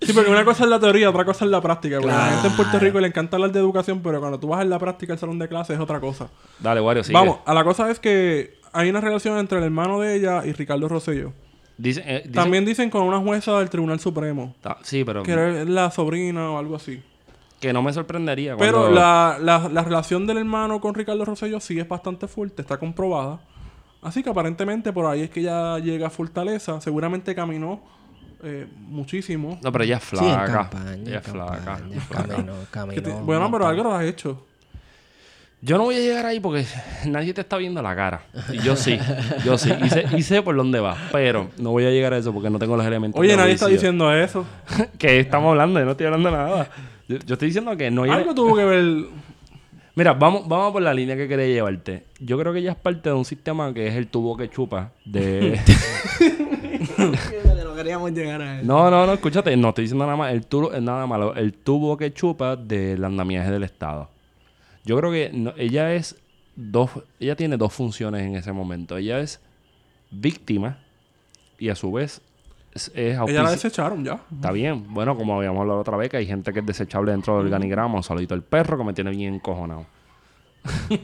sí, 0.00 0.12
porque 0.12 0.30
una 0.30 0.44
cosa 0.44 0.64
es 0.64 0.70
la 0.70 0.78
teoría, 0.78 1.10
otra 1.10 1.24
cosa 1.24 1.44
es 1.44 1.50
la 1.50 1.60
práctica. 1.60 1.96
Porque 2.00 2.14
a 2.14 2.18
la 2.18 2.24
gente 2.32 2.48
en 2.48 2.56
Puerto 2.56 2.78
Rico 2.78 3.00
le 3.00 3.08
encanta 3.08 3.36
hablar 3.36 3.52
de 3.52 3.58
educación, 3.60 4.00
pero 4.02 4.20
cuando 4.20 4.38
tú 4.38 4.48
vas 4.48 4.62
en 4.62 4.70
la 4.70 4.78
práctica 4.78 5.12
al 5.14 5.18
salón 5.18 5.38
de 5.38 5.48
clase 5.48 5.74
es 5.74 5.80
otra 5.80 6.00
cosa. 6.00 6.28
Dale, 6.58 6.80
Wario, 6.80 7.02
sigue. 7.04 7.14
Vamos, 7.18 7.38
a 7.44 7.54
la 7.54 7.64
cosa 7.64 7.90
es 7.90 7.98
que 8.00 8.58
hay 8.72 8.88
una 8.90 9.00
relación 9.00 9.38
entre 9.38 9.58
el 9.58 9.64
hermano 9.64 10.00
de 10.00 10.14
ella 10.16 10.44
y 10.44 10.52
Ricardo 10.52 10.88
Rosselló. 10.88 11.32
Dicen- 11.78 12.04
eh, 12.06 12.22
dicen- 12.26 12.32
También 12.32 12.64
dicen 12.64 12.90
con 12.90 13.02
una 13.02 13.18
jueza 13.18 13.58
del 13.58 13.70
Tribunal 13.70 13.98
Supremo. 14.00 14.54
Ta- 14.60 14.76
Sí, 14.82 15.02
pero 15.04 15.22
Que 15.22 15.62
es 15.62 15.68
la 15.68 15.90
sobrina 15.90 16.50
o 16.50 16.58
algo 16.58 16.76
así. 16.76 17.02
que 17.60 17.72
no 17.72 17.82
me 17.82 17.92
sorprendería. 17.92 18.56
Pero 18.58 18.90
la, 18.90 19.36
la 19.40 19.82
relación 19.82 20.26
del 20.26 20.38
hermano 20.38 20.80
con 20.80 20.94
Ricardo 20.94 21.24
Rosselló 21.24 21.60
sí 21.60 21.78
es 21.78 21.88
bastante 21.88 22.26
fuerte, 22.28 22.62
está 22.62 22.78
comprobada. 22.78 23.40
Así 24.02 24.22
que 24.22 24.30
aparentemente 24.30 24.92
por 24.92 25.06
ahí 25.06 25.22
es 25.22 25.30
que 25.30 25.40
ella 25.40 25.78
llega 25.78 26.06
a 26.06 26.10
Fortaleza. 26.10 26.80
Seguramente 26.80 27.34
caminó 27.34 27.82
eh, 28.42 28.66
muchísimo. 28.76 29.58
No, 29.62 29.70
pero 29.70 29.84
ella 29.84 29.98
es 29.98 30.04
Sí, 30.04 30.16
en 30.16 30.24
flaca. 30.24 30.52
campaña. 30.52 30.92
ella 30.94 31.18
es 31.18 31.26
flaca. 31.26 31.80
Caminó, 32.70 33.02
te- 33.02 33.12
bueno, 33.22 33.50
pero 33.50 33.66
algo 33.66 33.82
lo 33.82 33.94
has 33.94 34.04
hecho. 34.04 34.46
Yo 35.62 35.76
no 35.76 35.84
voy 35.84 35.96
a 35.96 35.98
llegar 35.98 36.24
ahí 36.24 36.40
porque 36.40 36.64
nadie 37.04 37.34
te 37.34 37.42
está 37.42 37.58
viendo 37.58 37.82
la 37.82 37.94
cara. 37.94 38.22
Y 38.50 38.60
yo 38.60 38.76
sí, 38.76 38.98
yo 39.44 39.58
sí. 39.58 39.70
Y 39.84 39.90
sé, 39.90 40.04
y 40.16 40.22
sé 40.22 40.40
por 40.40 40.56
dónde 40.56 40.80
va. 40.80 40.96
Pero 41.12 41.50
no 41.58 41.70
voy 41.72 41.84
a 41.84 41.90
llegar 41.90 42.14
a 42.14 42.16
eso 42.16 42.32
porque 42.32 42.48
no 42.48 42.58
tengo 42.58 42.78
los 42.78 42.86
elementos. 42.86 43.20
Oye, 43.20 43.36
nadie 43.36 43.52
está 43.52 43.66
diciendo 43.66 44.10
eso. 44.14 44.46
que 44.98 45.20
estamos 45.20 45.50
hablando, 45.50 45.78
yo 45.78 45.84
no 45.84 45.90
estoy 45.90 46.06
hablando 46.06 46.30
nada. 46.30 46.70
Yo, 47.08 47.18
yo 47.18 47.34
estoy 47.34 47.48
diciendo 47.48 47.76
que 47.76 47.90
no 47.90 48.04
hay... 48.04 48.10
Algo 48.10 48.34
tuvo 48.34 48.56
que 48.56 48.64
ver. 48.64 49.04
Mira, 49.94 50.12
vamos, 50.14 50.46
vamos 50.48 50.72
por 50.72 50.82
la 50.82 50.94
línea 50.94 51.16
que 51.16 51.26
quería 51.28 51.46
llevarte. 51.46 52.04
Yo 52.20 52.38
creo 52.38 52.52
que 52.52 52.60
ella 52.60 52.72
es 52.72 52.76
parte 52.78 53.08
de 53.10 53.14
un 53.14 53.24
sistema 53.24 53.74
que 53.74 53.86
es 53.88 53.94
el 53.94 54.06
tubo 54.06 54.36
que 54.36 54.48
chupa 54.48 54.92
de... 55.04 55.58
No 57.64 57.74
queríamos 57.74 58.12
llegar 58.12 58.40
a 58.42 58.58
eso. 58.58 58.66
No, 58.66 58.90
no, 58.90 59.06
no, 59.06 59.12
escúchate, 59.14 59.56
no 59.56 59.70
estoy 59.70 59.84
diciendo 59.84 60.04
nada 60.04 60.16
más, 60.16 60.32
el 60.32 60.46
tubo 60.46 60.72
es 60.72 60.82
nada 60.82 61.06
malo, 61.06 61.34
el 61.34 61.52
tubo 61.54 61.96
que 61.96 62.12
chupa 62.12 62.56
del 62.56 63.02
andamiaje 63.04 63.50
del 63.50 63.62
Estado. 63.64 64.08
Yo 64.84 64.96
creo 64.98 65.10
que 65.12 65.30
no- 65.32 65.54
ella 65.56 65.94
es 65.94 66.16
dos, 66.56 66.90
ella 67.18 67.36
tiene 67.36 67.56
dos 67.56 67.72
funciones 67.72 68.22
en 68.22 68.36
ese 68.36 68.52
momento. 68.52 68.96
Ella 68.96 69.18
es 69.20 69.40
víctima 70.10 70.78
y 71.58 71.68
a 71.68 71.74
su 71.74 71.90
vez 71.92 72.20
es, 72.88 72.92
es 72.94 73.18
Ella 73.18 73.42
la 73.42 73.50
desecharon 73.50 74.04
ya. 74.04 74.20
Está 74.34 74.52
bien, 74.52 74.86
bueno, 74.88 75.16
como 75.16 75.36
habíamos 75.36 75.60
hablado 75.60 75.80
otra 75.80 75.96
vez, 75.96 76.08
que 76.10 76.16
hay 76.16 76.26
gente 76.26 76.52
que 76.52 76.60
es 76.60 76.66
desechable 76.66 77.12
dentro 77.12 77.36
del 77.36 77.46
organigrama. 77.46 77.96
Un 77.96 78.02
saludito 78.02 78.34
al 78.34 78.42
perro 78.42 78.78
que 78.78 78.84
me 78.84 78.92
tiene 78.92 79.10
bien 79.10 79.34
encojonado. 79.34 79.86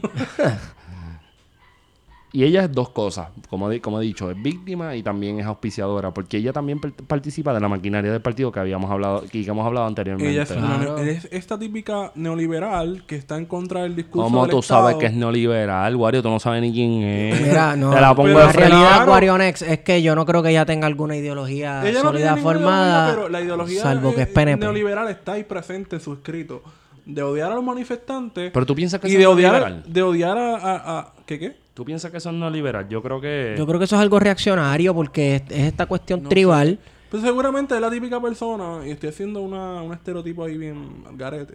y 2.33 2.43
ella 2.43 2.65
es 2.65 2.71
dos 2.71 2.89
cosas, 2.89 3.29
como, 3.49 3.69
di- 3.69 3.79
como 3.79 4.01
he 4.01 4.03
dicho, 4.03 4.29
es 4.29 4.41
víctima 4.41 4.95
y 4.95 5.01
también 5.01 5.39
es 5.39 5.45
auspiciadora, 5.45 6.11
porque 6.13 6.37
ella 6.37 6.51
también 6.51 6.79
participa 6.79 7.53
de 7.53 7.59
la 7.61 7.69
maquinaria 7.69 8.11
del 8.11 8.21
partido 8.21 8.51
que 8.51 8.59
habíamos 8.59 8.91
hablado, 8.91 9.23
que 9.31 9.41
hemos 9.43 9.65
hablado 9.65 9.87
anteriormente. 9.87 10.31
Ella 10.33 10.43
es, 10.43 10.51
Claro. 10.51 10.97
es 10.97 11.27
esta 11.31 11.57
típica 11.57 12.11
neoliberal 12.15 13.03
que 13.07 13.15
está 13.15 13.37
en 13.37 13.45
contra 13.45 13.83
del 13.83 13.95
discurso 13.95 14.25
¿Cómo 14.25 14.41
del 14.41 14.51
tú 14.51 14.59
Estado. 14.59 14.81
sabes 14.83 14.97
que 14.97 15.05
es 15.07 15.13
neoliberal, 15.13 15.95
Wario? 15.95 16.21
Tú 16.21 16.29
no 16.29 16.39
sabes 16.39 16.61
ni 16.61 16.71
quién 16.73 17.01
es. 17.03 17.41
Mira, 17.41 17.75
no. 17.77 17.91
Te 17.93 18.01
la 18.01 18.13
pongo 18.13 18.27
pero 18.33 18.47
de 18.47 18.53
realidad, 18.53 18.89
claro. 18.95 19.05
Guarionex, 19.11 19.61
es 19.61 19.79
que 19.79 20.01
yo 20.01 20.13
no 20.15 20.25
creo 20.25 20.43
que 20.43 20.49
ella 20.49 20.65
tenga 20.65 20.85
alguna 20.87 21.15
ideología 21.15 21.81
Ella 21.87 22.03
no 22.03 22.09
sólida 22.09 22.35
ninguna 22.35 22.53
formada. 22.53 22.85
ideología, 23.05 23.15
pero 23.15 23.29
la 23.29 23.41
ideología 23.41 23.81
salvo 23.81 24.13
que 24.13 24.19
eh, 24.21 24.23
es 24.23 24.29
PNP. 24.29 24.59
neoliberal 24.59 25.07
está 25.09 25.33
ahí 25.33 25.43
presente 25.45 25.95
en 25.95 26.01
su 26.01 26.13
escrito. 26.13 26.61
de 27.05 27.23
odiar 27.23 27.53
a 27.53 27.55
los 27.55 27.63
manifestantes 27.63 28.51
Pero 28.51 28.65
tú 28.65 28.75
piensas 28.75 28.99
que 28.99 29.07
y 29.07 29.11
de 29.13 29.23
no 29.23 29.29
es 29.31 29.35
odiar, 29.37 29.83
de 29.85 30.01
odiar 30.01 30.37
a, 30.37 30.55
a- 30.57 30.99
a- 30.99 31.13
¿Qué 31.25 31.39
qué? 31.39 31.66
¿Tú 31.77 31.85
piensas 31.85 32.09
que 32.09 32.17
eso 32.17 32.31
no 32.31 32.47
es 32.47 32.53
liberal? 32.53 32.89
Yo 32.89 33.03
creo 33.03 33.21
que... 33.21 33.53
Yo 33.55 33.67
creo 33.67 33.77
que 33.77 33.85
eso 33.85 33.95
es 33.95 34.01
algo 34.01 34.19
reaccionario 34.19 34.95
porque 34.95 35.35
es, 35.35 35.43
es 35.49 35.67
esta 35.67 35.85
cuestión 35.85 36.23
tribal. 36.23 36.79
Pues 37.11 37.21
seguramente 37.21 37.75
es 37.75 37.81
la 37.81 37.91
típica 37.91 38.19
persona, 38.19 38.79
y 38.83 38.89
estoy 38.89 39.09
haciendo 39.09 39.41
una, 39.41 39.83
un 39.83 39.93
estereotipo 39.93 40.43
ahí 40.43 40.57
bien 40.57 41.03
al 41.07 41.15
garete, 41.15 41.53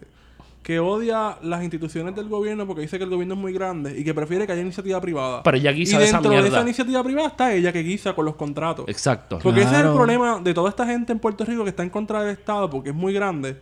que 0.63 0.79
odia 0.79 1.37
las 1.41 1.61
instituciones 1.61 2.15
del 2.15 2.29
gobierno 2.29 2.65
porque 2.65 2.83
dice 2.83 2.97
que 2.97 3.03
el 3.03 3.09
gobierno 3.09 3.33
es 3.33 3.39
muy 3.41 3.51
grande 3.51 3.99
y 3.99 4.05
que 4.05 4.13
prefiere 4.13 4.47
que 4.47 4.53
haya 4.53 4.61
iniciativa 4.61 5.01
privada. 5.01 5.43
Pero 5.43 5.57
ella 5.57 5.73
guisa 5.73 5.97
y 5.97 5.99
de 5.99 6.05
esa 6.05 6.13
dentro 6.13 6.31
de 6.31 6.37
mierda. 6.37 6.57
esa 6.57 6.61
iniciativa 6.61 7.03
privada 7.03 7.27
está 7.27 7.53
ella 7.53 7.73
que 7.73 7.83
guisa 7.83 8.15
con 8.15 8.23
los 8.23 8.35
contratos. 8.35 8.85
Exacto. 8.87 9.39
Porque 9.43 9.63
ese 9.63 9.75
es 9.75 9.81
el 9.81 9.91
problema 9.91 10.39
de 10.39 10.53
toda 10.53 10.69
esta 10.69 10.85
gente 10.85 11.11
en 11.11 11.19
Puerto 11.19 11.43
Rico 11.43 11.65
que 11.65 11.71
está 11.71 11.83
en 11.83 11.89
contra 11.89 12.21
del 12.21 12.29
Estado 12.29 12.69
porque 12.69 12.91
es 12.91 12.95
muy 12.95 13.11
grande. 13.11 13.57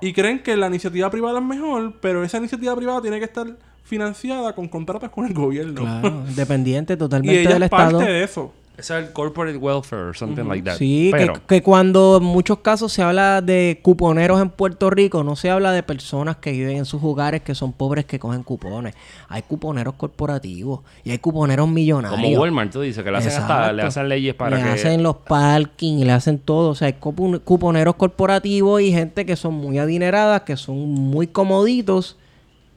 Y 0.00 0.12
creen 0.12 0.40
que 0.40 0.56
la 0.56 0.68
iniciativa 0.68 1.10
privada 1.10 1.40
es 1.40 1.44
mejor, 1.44 1.94
pero 2.00 2.22
esa 2.22 2.38
iniciativa 2.38 2.76
privada 2.76 3.02
tiene 3.02 3.18
que 3.18 3.24
estar 3.24 3.56
financiada 3.84 4.54
con 4.54 4.66
contratos 4.68 5.10
con 5.10 5.26
el 5.26 5.34
gobierno. 5.34 5.82
Claro, 5.82 6.24
dependiente 6.34 6.94
y 6.94 6.96
totalmente 6.96 7.40
ella 7.42 7.54
del 7.54 7.62
es 7.64 7.68
parte 7.70 7.92
Estado. 7.94 8.10
de 8.12 8.22
eso. 8.24 8.52
Es 8.76 8.90
el 8.90 9.12
corporate 9.12 9.56
welfare 9.56 10.02
or 10.02 10.16
something 10.16 10.42
like 10.48 10.64
that. 10.68 10.78
Sí, 10.78 11.10
que- 11.12 11.16
Pero, 11.18 11.34
que, 11.46 11.62
cuando 11.62 12.16
en 12.16 12.24
muchos 12.24 12.58
casos 12.58 12.92
se 12.92 13.02
habla 13.04 13.40
de 13.40 13.78
cuponeros 13.82 14.42
en 14.42 14.50
Puerto 14.50 14.90
Rico, 14.90 15.22
no 15.22 15.36
se 15.36 15.48
habla 15.48 15.70
de 15.70 15.84
personas 15.84 16.38
que 16.38 16.50
viven 16.50 16.78
en 16.78 16.84
sus 16.84 17.00
hogares 17.04 17.42
que 17.42 17.54
son 17.54 17.72
pobres 17.72 18.04
que 18.04 18.18
cogen 18.18 18.42
cupones. 18.42 18.96
Hay 19.28 19.42
cuponeros 19.42 19.94
corporativos 19.94 20.80
y 21.04 21.12
hay 21.12 21.18
cuponeros 21.18 21.68
millonarios. 21.68 22.20
como 22.20 22.36
Walmart, 22.40 22.72
tú 22.72 22.80
dices 22.80 23.04
que 23.04 23.12
le 23.12 23.18
hacen 23.18 23.40
hasta... 23.40 23.72
Le 23.72 23.82
hacen 23.82 24.08
leyes 24.08 24.34
para 24.34 24.56
le 24.56 24.62
que... 24.64 24.68
hacen 24.70 25.04
los 25.04 25.18
parking, 25.18 25.98
le 26.04 26.10
hacen 26.10 26.40
todo. 26.40 26.70
O 26.70 26.74
sea, 26.74 26.86
hay 26.88 26.94
cupon- 27.00 27.40
cuponeros 27.44 27.94
corporativos 27.94 28.80
y 28.80 28.90
gente 28.90 29.24
que 29.24 29.36
son 29.36 29.54
muy 29.54 29.78
adineradas, 29.78 30.40
que 30.42 30.56
son 30.56 30.78
muy 30.90 31.28
comoditos, 31.28 32.16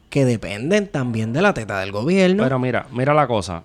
que 0.09 0.25
dependen 0.25 0.87
también 0.87 1.33
de 1.33 1.41
la 1.41 1.53
teta 1.53 1.79
del 1.79 1.91
gobierno. 1.91 2.43
Pero 2.43 2.59
mira, 2.59 2.87
mira 2.91 3.13
la 3.13 3.27
cosa. 3.27 3.63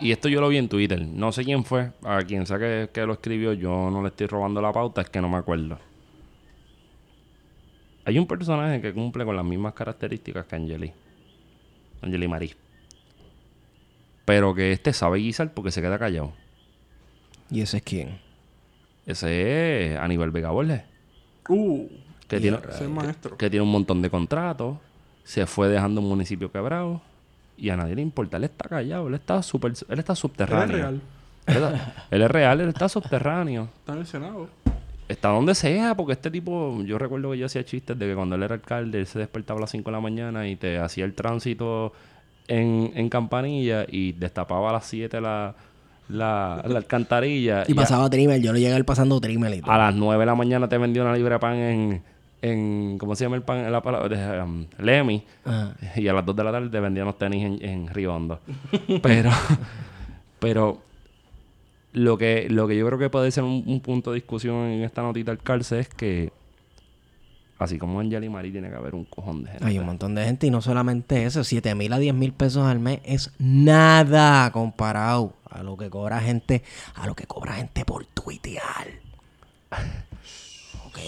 Y 0.00 0.12
esto 0.12 0.28
yo 0.28 0.40
lo 0.40 0.48
vi 0.48 0.58
en 0.58 0.68
Twitter. 0.68 1.00
No 1.00 1.32
sé 1.32 1.44
quién 1.44 1.64
fue. 1.64 1.90
A 2.02 2.22
quien 2.22 2.46
sea 2.46 2.58
que, 2.58 2.90
que 2.92 3.06
lo 3.06 3.14
escribió, 3.14 3.52
yo 3.52 3.90
no 3.90 4.02
le 4.02 4.08
estoy 4.08 4.26
robando 4.26 4.60
la 4.60 4.72
pauta, 4.72 5.02
es 5.02 5.10
que 5.10 5.20
no 5.20 5.28
me 5.28 5.36
acuerdo. 5.36 5.78
Hay 8.04 8.18
un 8.18 8.26
personaje 8.26 8.80
que 8.80 8.92
cumple 8.92 9.24
con 9.24 9.36
las 9.36 9.44
mismas 9.44 9.72
características 9.72 10.46
que 10.46 10.56
Angeli. 10.56 10.92
Angeli 12.02 12.28
Marí. 12.28 12.54
Pero 14.24 14.54
que 14.54 14.72
este 14.72 14.92
sabe 14.92 15.18
guisar 15.18 15.52
porque 15.52 15.70
se 15.70 15.80
queda 15.80 15.98
callado. 15.98 16.32
¿Y 17.50 17.60
ese 17.60 17.78
es 17.78 17.82
quién? 17.82 18.18
Ese 19.06 19.92
es 19.92 19.98
Aníbal 19.98 20.30
Vega 20.30 20.50
Borges. 20.50 20.82
Uh, 21.48 21.86
tiene, 22.26 22.58
que 23.38 23.50
tiene 23.50 23.62
un 23.62 23.70
montón 23.70 24.00
de 24.00 24.10
contratos. 24.10 24.78
Se 25.24 25.46
fue 25.46 25.68
dejando 25.68 26.00
un 26.00 26.08
municipio 26.08 26.52
quebrado. 26.52 27.00
Y 27.56 27.70
a 27.70 27.76
nadie 27.76 27.94
le 27.94 28.02
importa. 28.02 28.36
Él 28.36 28.44
está 28.44 28.68
callado. 28.68 29.08
Él 29.08 29.14
está 29.14 29.42
super, 29.42 29.72
él 29.88 29.98
está 29.98 30.12
Él 30.12 30.16
subterráneo. 30.16 30.76
es 30.76 30.82
real. 30.82 31.00
Él, 31.46 31.54
está- 31.56 31.94
él 32.10 32.22
es 32.22 32.30
real, 32.30 32.60
él 32.60 32.68
está 32.68 32.88
subterráneo. 32.88 33.68
Está 33.80 33.92
en 33.92 33.98
el 33.98 34.06
Senado. 34.06 34.48
Está 35.06 35.28
donde 35.28 35.54
sea, 35.54 35.94
porque 35.94 36.12
este 36.14 36.30
tipo, 36.30 36.82
yo 36.82 36.96
recuerdo 36.98 37.32
que 37.32 37.38
yo 37.38 37.44
hacía 37.46 37.62
chistes 37.64 37.98
de 37.98 38.06
que 38.06 38.14
cuando 38.14 38.36
él 38.36 38.42
era 38.42 38.54
alcalde, 38.54 39.00
él 39.00 39.06
se 39.06 39.18
despertaba 39.18 39.58
a 39.58 39.60
las 39.62 39.70
5 39.70 39.90
de 39.90 39.92
la 39.92 40.00
mañana 40.00 40.48
y 40.48 40.56
te 40.56 40.78
hacía 40.78 41.04
el 41.04 41.12
tránsito 41.12 41.92
en, 42.48 42.90
en 42.94 43.08
campanilla 43.10 43.84
y 43.86 44.12
destapaba 44.12 44.70
a 44.70 44.72
las 44.72 44.86
7 44.86 45.20
la, 45.20 45.54
la, 46.08 46.62
la 46.66 46.78
alcantarilla. 46.78 47.64
Y 47.68 47.72
a- 47.72 47.76
pasaba 47.76 48.08
Trimmer, 48.08 48.40
yo 48.40 48.52
lo 48.52 48.58
llegué 48.58 48.74
a 48.74 48.82
pasando 48.84 49.20
Trimmer 49.20 49.52
y 49.54 49.60
todo. 49.60 49.72
a 49.72 49.76
las 49.78 49.94
9 49.94 50.20
de 50.20 50.26
la 50.26 50.34
mañana 50.34 50.68
te 50.70 50.78
vendió 50.78 51.02
una 51.02 51.14
libra 51.14 51.34
de 51.34 51.38
pan 51.38 51.56
en, 51.56 52.02
en 52.44 52.98
¿cómo 52.98 53.16
se 53.16 53.24
llama 53.24 53.36
el 53.36 53.42
pan? 53.42 53.70
La 53.72 53.82
palabra, 53.82 54.44
um, 54.44 54.66
Lemmy. 54.78 55.24
Ajá. 55.44 55.74
Y 55.96 56.06
a 56.08 56.12
las 56.12 56.26
2 56.26 56.36
de 56.36 56.44
la 56.44 56.52
tarde 56.52 56.80
vendían 56.80 57.06
los 57.06 57.16
tenis 57.16 57.44
en, 57.44 57.64
en 57.64 57.88
Río 57.88 58.14
Hondo. 58.14 58.40
pero, 59.02 59.30
pero 60.40 60.82
lo 61.92 62.18
que, 62.18 62.48
lo 62.50 62.68
que 62.68 62.76
yo 62.76 62.86
creo 62.86 62.98
que 62.98 63.08
puede 63.08 63.30
ser 63.30 63.44
un, 63.44 63.64
un 63.66 63.80
punto 63.80 64.10
de 64.10 64.16
discusión 64.16 64.56
en 64.66 64.84
esta 64.84 65.00
notita 65.00 65.30
del 65.30 65.40
cárcel 65.42 65.80
es 65.80 65.88
que 65.88 66.32
así 67.58 67.78
como 67.78 67.98
Angel 68.00 68.22
y 68.22 68.28
Mari 68.28 68.52
tiene 68.52 68.68
que 68.68 68.76
haber 68.76 68.94
un 68.94 69.06
cojón 69.06 69.44
de 69.44 69.52
gente. 69.52 69.66
Hay 69.66 69.78
un 69.78 69.86
montón 69.86 70.14
de 70.14 70.24
gente 70.24 70.46
y 70.46 70.50
no 70.50 70.60
solamente 70.60 71.24
eso, 71.24 71.44
7 71.44 71.74
mil 71.74 71.92
a 71.94 71.98
10 71.98 72.14
mil 72.14 72.34
pesos 72.34 72.66
al 72.66 72.78
mes 72.78 73.00
es 73.04 73.32
nada 73.38 74.50
comparado 74.52 75.32
a 75.48 75.62
lo 75.62 75.78
que 75.78 75.88
cobra 75.88 76.20
gente, 76.20 76.62
a 76.94 77.06
lo 77.06 77.14
que 77.14 77.26
cobra 77.26 77.54
gente 77.54 77.84
por 77.86 78.04
tuitear. 78.04 78.88
Ok. 80.86 81.00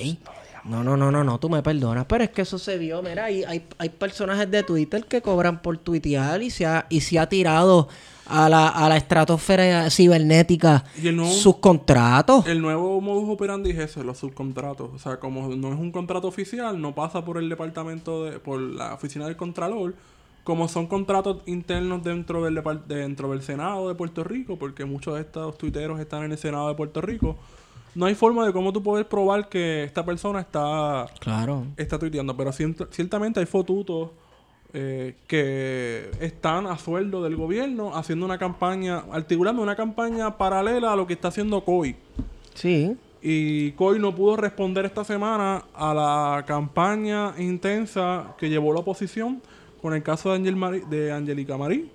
No, 0.68 0.82
no, 0.82 0.96
no, 0.96 1.10
no, 1.12 1.22
no, 1.22 1.38
tú 1.38 1.48
me 1.48 1.62
perdonas, 1.62 2.06
pero 2.06 2.24
es 2.24 2.30
que 2.30 2.42
eso 2.42 2.58
se 2.58 2.76
vio, 2.78 3.02
mira, 3.02 3.24
hay, 3.26 3.44
hay, 3.44 3.66
hay 3.78 3.88
personajes 3.88 4.50
de 4.50 4.62
Twitter 4.62 5.04
que 5.04 5.22
cobran 5.22 5.62
por 5.62 5.78
tuitear 5.78 6.42
y 6.42 6.50
se 6.50 6.66
ha, 6.66 6.86
y 6.88 7.00
se 7.02 7.18
ha 7.18 7.28
tirado 7.28 7.88
a 8.28 8.48
la, 8.48 8.68
a 8.68 8.88
la 8.88 8.96
estratosfera 8.96 9.88
cibernética 9.90 10.84
Y 11.00 11.06
el 11.08 11.16
nuevo- 11.16 11.32
sus 11.32 11.56
contratos. 11.58 12.46
El 12.48 12.60
nuevo 12.60 13.00
modus 13.00 13.28
operandi 13.30 13.70
es 13.70 13.78
eso, 13.78 14.02
los 14.02 14.18
subcontratos. 14.18 14.90
O 14.92 14.98
sea, 14.98 15.20
como 15.20 15.46
no 15.54 15.72
es 15.72 15.78
un 15.78 15.92
contrato 15.92 16.26
oficial, 16.26 16.80
no 16.80 16.94
pasa 16.94 17.24
por 17.24 17.38
el 17.38 17.48
departamento, 17.48 18.24
de, 18.24 18.38
por 18.40 18.58
la 18.60 18.94
oficina 18.94 19.26
del 19.26 19.36
Contralor. 19.36 19.94
Como 20.42 20.68
son 20.68 20.86
contratos 20.86 21.38
internos 21.46 22.02
dentro 22.04 22.44
del, 22.44 22.60
dentro 22.86 23.30
del 23.30 23.42
Senado 23.42 23.88
de 23.88 23.94
Puerto 23.96 24.22
Rico, 24.24 24.56
porque 24.58 24.84
muchos 24.84 25.14
de 25.16 25.20
estos 25.22 25.56
tuiteros 25.58 25.98
están 26.00 26.22
en 26.24 26.32
el 26.32 26.38
Senado 26.38 26.68
de 26.68 26.74
Puerto 26.76 27.00
Rico, 27.00 27.36
no 27.96 28.06
hay 28.06 28.14
forma 28.14 28.46
de 28.46 28.52
cómo 28.52 28.72
tú 28.72 28.82
poder 28.82 29.08
probar 29.08 29.48
que 29.48 29.82
esta 29.84 30.04
persona 30.04 30.40
está, 30.40 31.06
Claro. 31.18 31.66
está 31.76 31.98
tuiteando. 31.98 32.36
Pero 32.36 32.50
ciert- 32.52 32.88
ciertamente 32.90 33.40
hay 33.40 33.46
fotutos 33.46 34.10
eh, 34.72 35.14
que 35.26 36.10
están 36.20 36.66
a 36.66 36.76
sueldo 36.76 37.22
del 37.22 37.34
gobierno 37.36 37.96
haciendo 37.96 38.26
una 38.26 38.36
campaña, 38.36 39.04
articulando 39.10 39.62
una 39.62 39.74
campaña 39.74 40.36
paralela 40.36 40.92
a 40.92 40.96
lo 40.96 41.06
que 41.06 41.14
está 41.14 41.28
haciendo 41.28 41.64
COI. 41.64 41.96
Sí. 42.54 42.94
Y 43.22 43.72
COI 43.72 43.98
no 43.98 44.14
pudo 44.14 44.36
responder 44.36 44.84
esta 44.84 45.02
semana 45.02 45.64
a 45.74 45.94
la 45.94 46.44
campaña 46.46 47.32
intensa 47.38 48.34
que 48.38 48.50
llevó 48.50 48.72
la 48.74 48.80
oposición 48.80 49.40
con 49.80 49.94
el 49.94 50.02
caso 50.02 50.30
de, 50.30 50.36
Angel 50.36 50.56
Mari- 50.56 50.84
de 50.90 51.10
Angelica 51.12 51.56
Marí. 51.56 51.90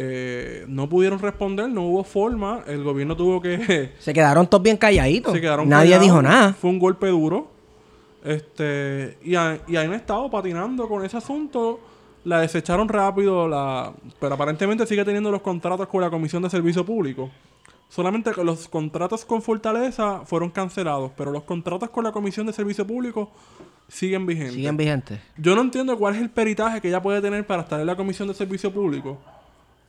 Eh, 0.00 0.64
no 0.68 0.88
pudieron 0.88 1.18
responder, 1.18 1.68
no 1.68 1.82
hubo 1.82 2.04
forma. 2.04 2.62
El 2.68 2.84
gobierno 2.84 3.16
tuvo 3.16 3.40
que. 3.42 3.90
Se 3.98 4.14
quedaron 4.14 4.46
todos 4.46 4.62
bien 4.62 4.76
calladitos. 4.76 5.32
se 5.32 5.40
quedaron 5.40 5.68
Nadie 5.68 5.90
callados. 5.90 6.04
dijo 6.06 6.22
nada. 6.22 6.52
Fue 6.54 6.70
un 6.70 6.78
golpe 6.78 7.08
duro. 7.08 7.50
Este, 8.24 9.18
y, 9.24 9.34
ha- 9.34 9.58
y 9.66 9.76
han 9.76 9.92
estado 9.94 10.30
patinando 10.30 10.88
con 10.88 11.04
ese 11.04 11.16
asunto. 11.16 11.80
La 12.24 12.40
desecharon 12.40 12.88
rápido, 12.88 13.48
la, 13.48 13.92
pero 14.20 14.34
aparentemente 14.34 14.86
sigue 14.86 15.04
teniendo 15.04 15.30
los 15.30 15.40
contratos 15.40 15.86
con 15.88 16.00
la 16.00 16.10
Comisión 16.10 16.42
de 16.42 16.50
Servicio 16.50 16.84
Público. 16.84 17.30
Solamente 17.88 18.32
los 18.44 18.68
contratos 18.68 19.24
con 19.24 19.40
Fortaleza 19.40 20.20
fueron 20.26 20.50
cancelados, 20.50 21.10
pero 21.16 21.30
los 21.30 21.44
contratos 21.44 21.88
con 21.90 22.04
la 22.04 22.12
Comisión 22.12 22.46
de 22.46 22.52
Servicio 22.52 22.86
Público 22.86 23.30
siguen 23.88 24.26
vigentes. 24.26 24.54
Siguen 24.56 24.76
vigentes. 24.76 25.20
Yo 25.38 25.54
no 25.54 25.62
entiendo 25.62 25.96
cuál 25.96 26.16
es 26.16 26.20
el 26.20 26.28
peritaje 26.28 26.80
que 26.82 26.88
ella 26.88 27.00
puede 27.00 27.22
tener 27.22 27.46
para 27.46 27.62
estar 27.62 27.80
en 27.80 27.86
la 27.86 27.96
Comisión 27.96 28.28
de 28.28 28.34
Servicio 28.34 28.70
Público. 28.70 29.16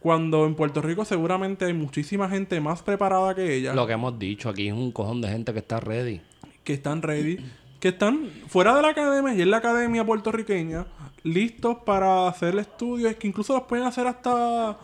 Cuando 0.01 0.45
en 0.45 0.55
Puerto 0.55 0.81
Rico 0.81 1.03
seguramente 1.03 1.65
hay 1.65 1.73
muchísima 1.73 2.29
gente 2.29 2.61
más 2.61 2.81
preparada 2.81 3.35
que 3.35 3.55
ella 3.55 3.73
Lo 3.73 3.85
que 3.85 3.93
hemos 3.93 4.17
dicho, 4.17 4.49
aquí 4.49 4.67
es 4.67 4.73
un 4.73 4.91
cojón 4.91 5.21
de 5.21 5.27
gente 5.27 5.51
que 5.51 5.59
está 5.59 5.79
ready. 5.79 6.21
que 6.63 6.73
están 6.73 7.01
ready, 7.01 7.37
que 7.79 7.89
están 7.89 8.29
fuera 8.47 8.75
de 8.75 8.81
la 8.81 8.89
academia 8.89 9.33
y 9.33 9.41
en 9.41 9.51
la 9.51 9.57
academia 9.57 10.05
puertorriqueña, 10.05 10.85
listos 11.23 11.77
para 11.85 12.27
hacer 12.27 12.57
estudios, 12.57 13.15
que 13.15 13.27
incluso 13.27 13.53
los 13.53 13.63
pueden 13.63 13.85
hacer 13.85 14.07
hasta, 14.07 14.77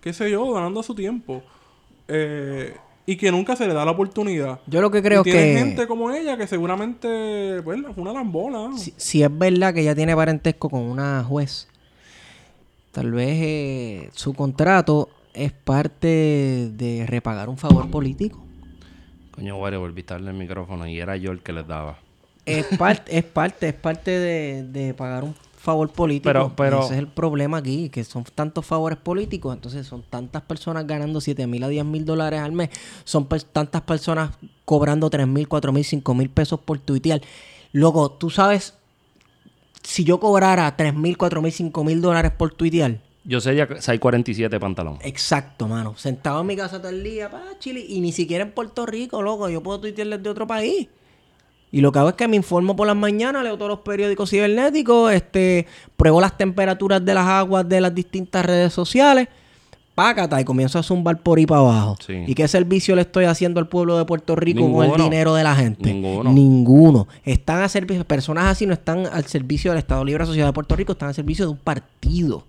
qué 0.00 0.12
sé 0.12 0.30
yo, 0.30 0.44
donando 0.44 0.82
su 0.82 0.94
tiempo. 0.94 1.42
Eh, 2.06 2.76
y 3.06 3.16
que 3.16 3.30
nunca 3.32 3.56
se 3.56 3.66
le 3.66 3.72
da 3.72 3.86
la 3.86 3.92
oportunidad. 3.92 4.60
Yo 4.66 4.82
lo 4.82 4.90
que 4.90 5.02
creo 5.02 5.22
y 5.22 5.24
tiene 5.24 5.38
que 5.38 5.58
gente 5.58 5.86
como 5.86 6.10
ella 6.10 6.36
que 6.36 6.46
seguramente, 6.46 7.60
bueno, 7.60 7.88
es 7.88 7.96
una 7.96 8.12
lambola. 8.12 8.76
si, 8.76 8.92
si 8.98 9.22
es 9.22 9.38
verdad 9.38 9.72
que 9.72 9.80
ella 9.80 9.94
tiene 9.94 10.14
parentesco 10.14 10.68
con 10.68 10.82
una 10.82 11.24
juez, 11.24 11.68
tal 12.98 13.12
vez 13.12 13.38
eh, 13.40 14.10
su 14.12 14.34
contrato 14.34 15.08
es 15.32 15.52
parte 15.52 16.08
de 16.72 17.04
repagar 17.06 17.48
un 17.48 17.56
favor 17.56 17.88
político. 17.90 18.44
Coño, 19.30 19.56
Wario, 19.56 19.78
volviste 19.78 20.12
a 20.14 20.16
darle 20.16 20.32
el 20.32 20.36
micrófono 20.36 20.84
y 20.88 20.98
era 20.98 21.16
yo 21.16 21.30
el 21.30 21.40
que 21.40 21.52
les 21.52 21.64
daba. 21.64 21.98
Es 22.44 22.66
parte, 22.78 23.16
es 23.16 23.22
parte, 23.22 23.68
es 23.68 23.74
parte 23.74 24.10
de, 24.10 24.64
de 24.64 24.94
pagar 24.94 25.22
un 25.22 25.36
favor 25.56 25.90
político. 25.92 26.24
Pero- 26.24 26.52
pero- 26.56 26.80
Ese 26.84 26.94
es 26.94 26.98
el 26.98 27.06
problema 27.06 27.58
aquí, 27.58 27.88
que 27.88 28.02
son 28.02 28.24
tantos 28.34 28.66
favores 28.66 28.98
políticos, 28.98 29.54
entonces 29.54 29.86
son 29.86 30.02
tantas 30.02 30.42
personas 30.42 30.84
ganando 30.84 31.20
7 31.20 31.46
mil 31.46 31.62
a 31.62 31.68
10 31.68 31.84
mil 31.84 32.04
dólares 32.04 32.40
al 32.40 32.50
mes, 32.50 32.70
son 33.04 33.28
tantas 33.52 33.82
personas 33.82 34.30
cobrando 34.64 35.08
3 35.08 35.24
mil, 35.28 35.46
4 35.46 35.70
mil, 35.72 35.84
5 35.84 36.14
mil 36.14 36.30
pesos 36.30 36.58
por 36.58 36.80
tuitear. 36.80 37.20
Luego, 37.70 38.10
tú 38.10 38.28
sabes, 38.30 38.74
si 39.82 40.04
yo 40.04 40.20
cobrara 40.20 40.76
3 40.76 40.94
mil, 40.94 41.16
4 41.16 41.42
mil, 41.42 41.52
5 41.52 41.84
mil 41.84 42.00
dólares 42.00 42.32
por 42.36 42.52
tuitear, 42.52 42.98
Yo 43.24 43.40
sé 43.40 43.54
ya 43.56 43.66
que 43.66 43.74
647 43.80 44.58
pantalón. 44.60 44.98
exacto, 45.02 45.68
mano, 45.68 45.94
sentado 45.96 46.40
en 46.40 46.46
mi 46.46 46.56
casa 46.56 46.78
todo 46.78 46.90
el 46.90 47.02
día, 47.02 47.30
pa, 47.30 47.42
chile, 47.58 47.84
y 47.86 48.00
ni 48.00 48.12
siquiera 48.12 48.44
en 48.44 48.52
Puerto 48.52 48.86
Rico, 48.86 49.22
loco, 49.22 49.48
yo 49.48 49.62
puedo 49.62 49.80
tuitear 49.80 50.08
desde 50.08 50.28
otro 50.30 50.46
país. 50.46 50.88
Y 51.70 51.82
lo 51.82 51.92
que 51.92 51.98
hago 51.98 52.08
es 52.08 52.14
que 52.14 52.26
me 52.28 52.36
informo 52.36 52.74
por 52.74 52.86
las 52.86 52.96
mañanas, 52.96 53.44
leo 53.44 53.56
todos 53.58 53.68
los 53.68 53.80
periódicos 53.80 54.30
cibernéticos, 54.30 55.12
este, 55.12 55.66
pruebo 55.98 56.18
las 56.20 56.38
temperaturas 56.38 57.04
de 57.04 57.12
las 57.12 57.26
aguas 57.26 57.68
de 57.68 57.82
las 57.82 57.94
distintas 57.94 58.46
redes 58.46 58.72
sociales, 58.72 59.28
pácata, 59.98 60.40
y 60.40 60.44
comienzo 60.44 60.78
a 60.78 60.84
zumbar 60.84 61.18
por 61.18 61.38
ahí 61.38 61.46
para 61.46 61.60
abajo. 61.60 61.96
Sí. 62.06 62.22
¿Y 62.24 62.34
qué 62.36 62.46
servicio 62.46 62.94
le 62.94 63.02
estoy 63.02 63.24
haciendo 63.24 63.58
al 63.58 63.66
pueblo 63.66 63.98
de 63.98 64.04
Puerto 64.04 64.36
Rico 64.36 64.72
con 64.72 64.86
el 64.86 64.96
dinero 64.96 65.34
de 65.34 65.42
la 65.42 65.56
gente? 65.56 65.92
Ninguno. 65.92 66.32
Ninguno. 66.32 67.08
Están 67.24 67.62
a 67.62 67.68
servicio, 67.68 68.04
personas 68.04 68.44
así 68.44 68.64
no 68.64 68.74
están 68.74 69.06
al 69.06 69.24
servicio 69.24 69.72
del 69.72 69.78
Estado 69.78 70.04
Libre 70.04 70.22
Asociado 70.22 70.46
de 70.46 70.52
Puerto 70.52 70.76
Rico, 70.76 70.92
están 70.92 71.08
al 71.08 71.16
servicio 71.16 71.46
de 71.46 71.50
un 71.50 71.58
partido. 71.58 72.44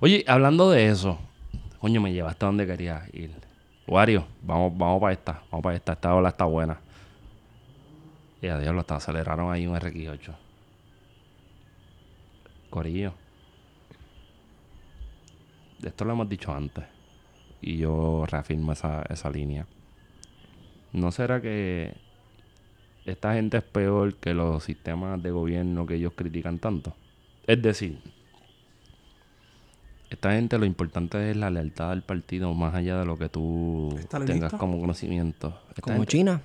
Oye, 0.00 0.24
hablando 0.26 0.72
de 0.72 0.88
eso, 0.88 1.20
coño, 1.78 2.00
me 2.00 2.12
llevaste 2.12 2.44
a 2.44 2.48
donde 2.48 2.66
quería 2.66 3.04
ir. 3.12 3.30
Wario, 3.86 4.26
vamos, 4.42 4.76
vamos 4.76 5.00
para 5.00 5.12
esta, 5.12 5.42
vamos 5.52 5.62
para 5.62 5.76
esta, 5.76 5.92
esta 5.92 6.12
ola 6.12 6.30
está 6.30 6.46
buena. 6.46 6.80
Y 8.40 8.48
a 8.48 8.58
Dios 8.58 8.74
lo 8.74 8.80
está, 8.80 8.96
aceleraron 8.96 9.52
ahí 9.52 9.68
un 9.68 9.76
RX8. 9.76 10.34
Corillo. 12.70 13.12
De 15.82 15.88
esto 15.88 16.04
lo 16.04 16.12
hemos 16.12 16.28
dicho 16.28 16.52
antes. 16.54 16.84
Y 17.60 17.76
yo 17.76 18.24
reafirmo 18.28 18.72
esa, 18.72 19.02
esa 19.02 19.28
línea. 19.30 19.66
¿No 20.92 21.10
será 21.12 21.40
que 21.42 21.92
esta 23.04 23.34
gente 23.34 23.58
es 23.58 23.62
peor 23.64 24.14
que 24.16 24.32
los 24.34 24.62
sistemas 24.64 25.22
de 25.22 25.30
gobierno 25.30 25.84
que 25.86 25.94
ellos 25.96 26.12
critican 26.16 26.58
tanto? 26.58 26.94
Es 27.46 27.60
decir, 27.62 27.98
esta 30.10 30.32
gente 30.32 30.58
lo 30.58 30.66
importante 30.66 31.30
es 31.30 31.36
la 31.36 31.50
lealtad 31.50 31.90
al 31.90 32.02
partido 32.02 32.52
más 32.54 32.74
allá 32.74 32.98
de 32.98 33.06
lo 33.06 33.16
que 33.16 33.28
tú 33.28 33.98
tengas 34.26 34.52
como 34.54 34.78
conocimiento. 34.78 35.58
Esta 35.70 35.82
Como 35.82 35.96
gente, 35.98 36.10
China. 36.12 36.40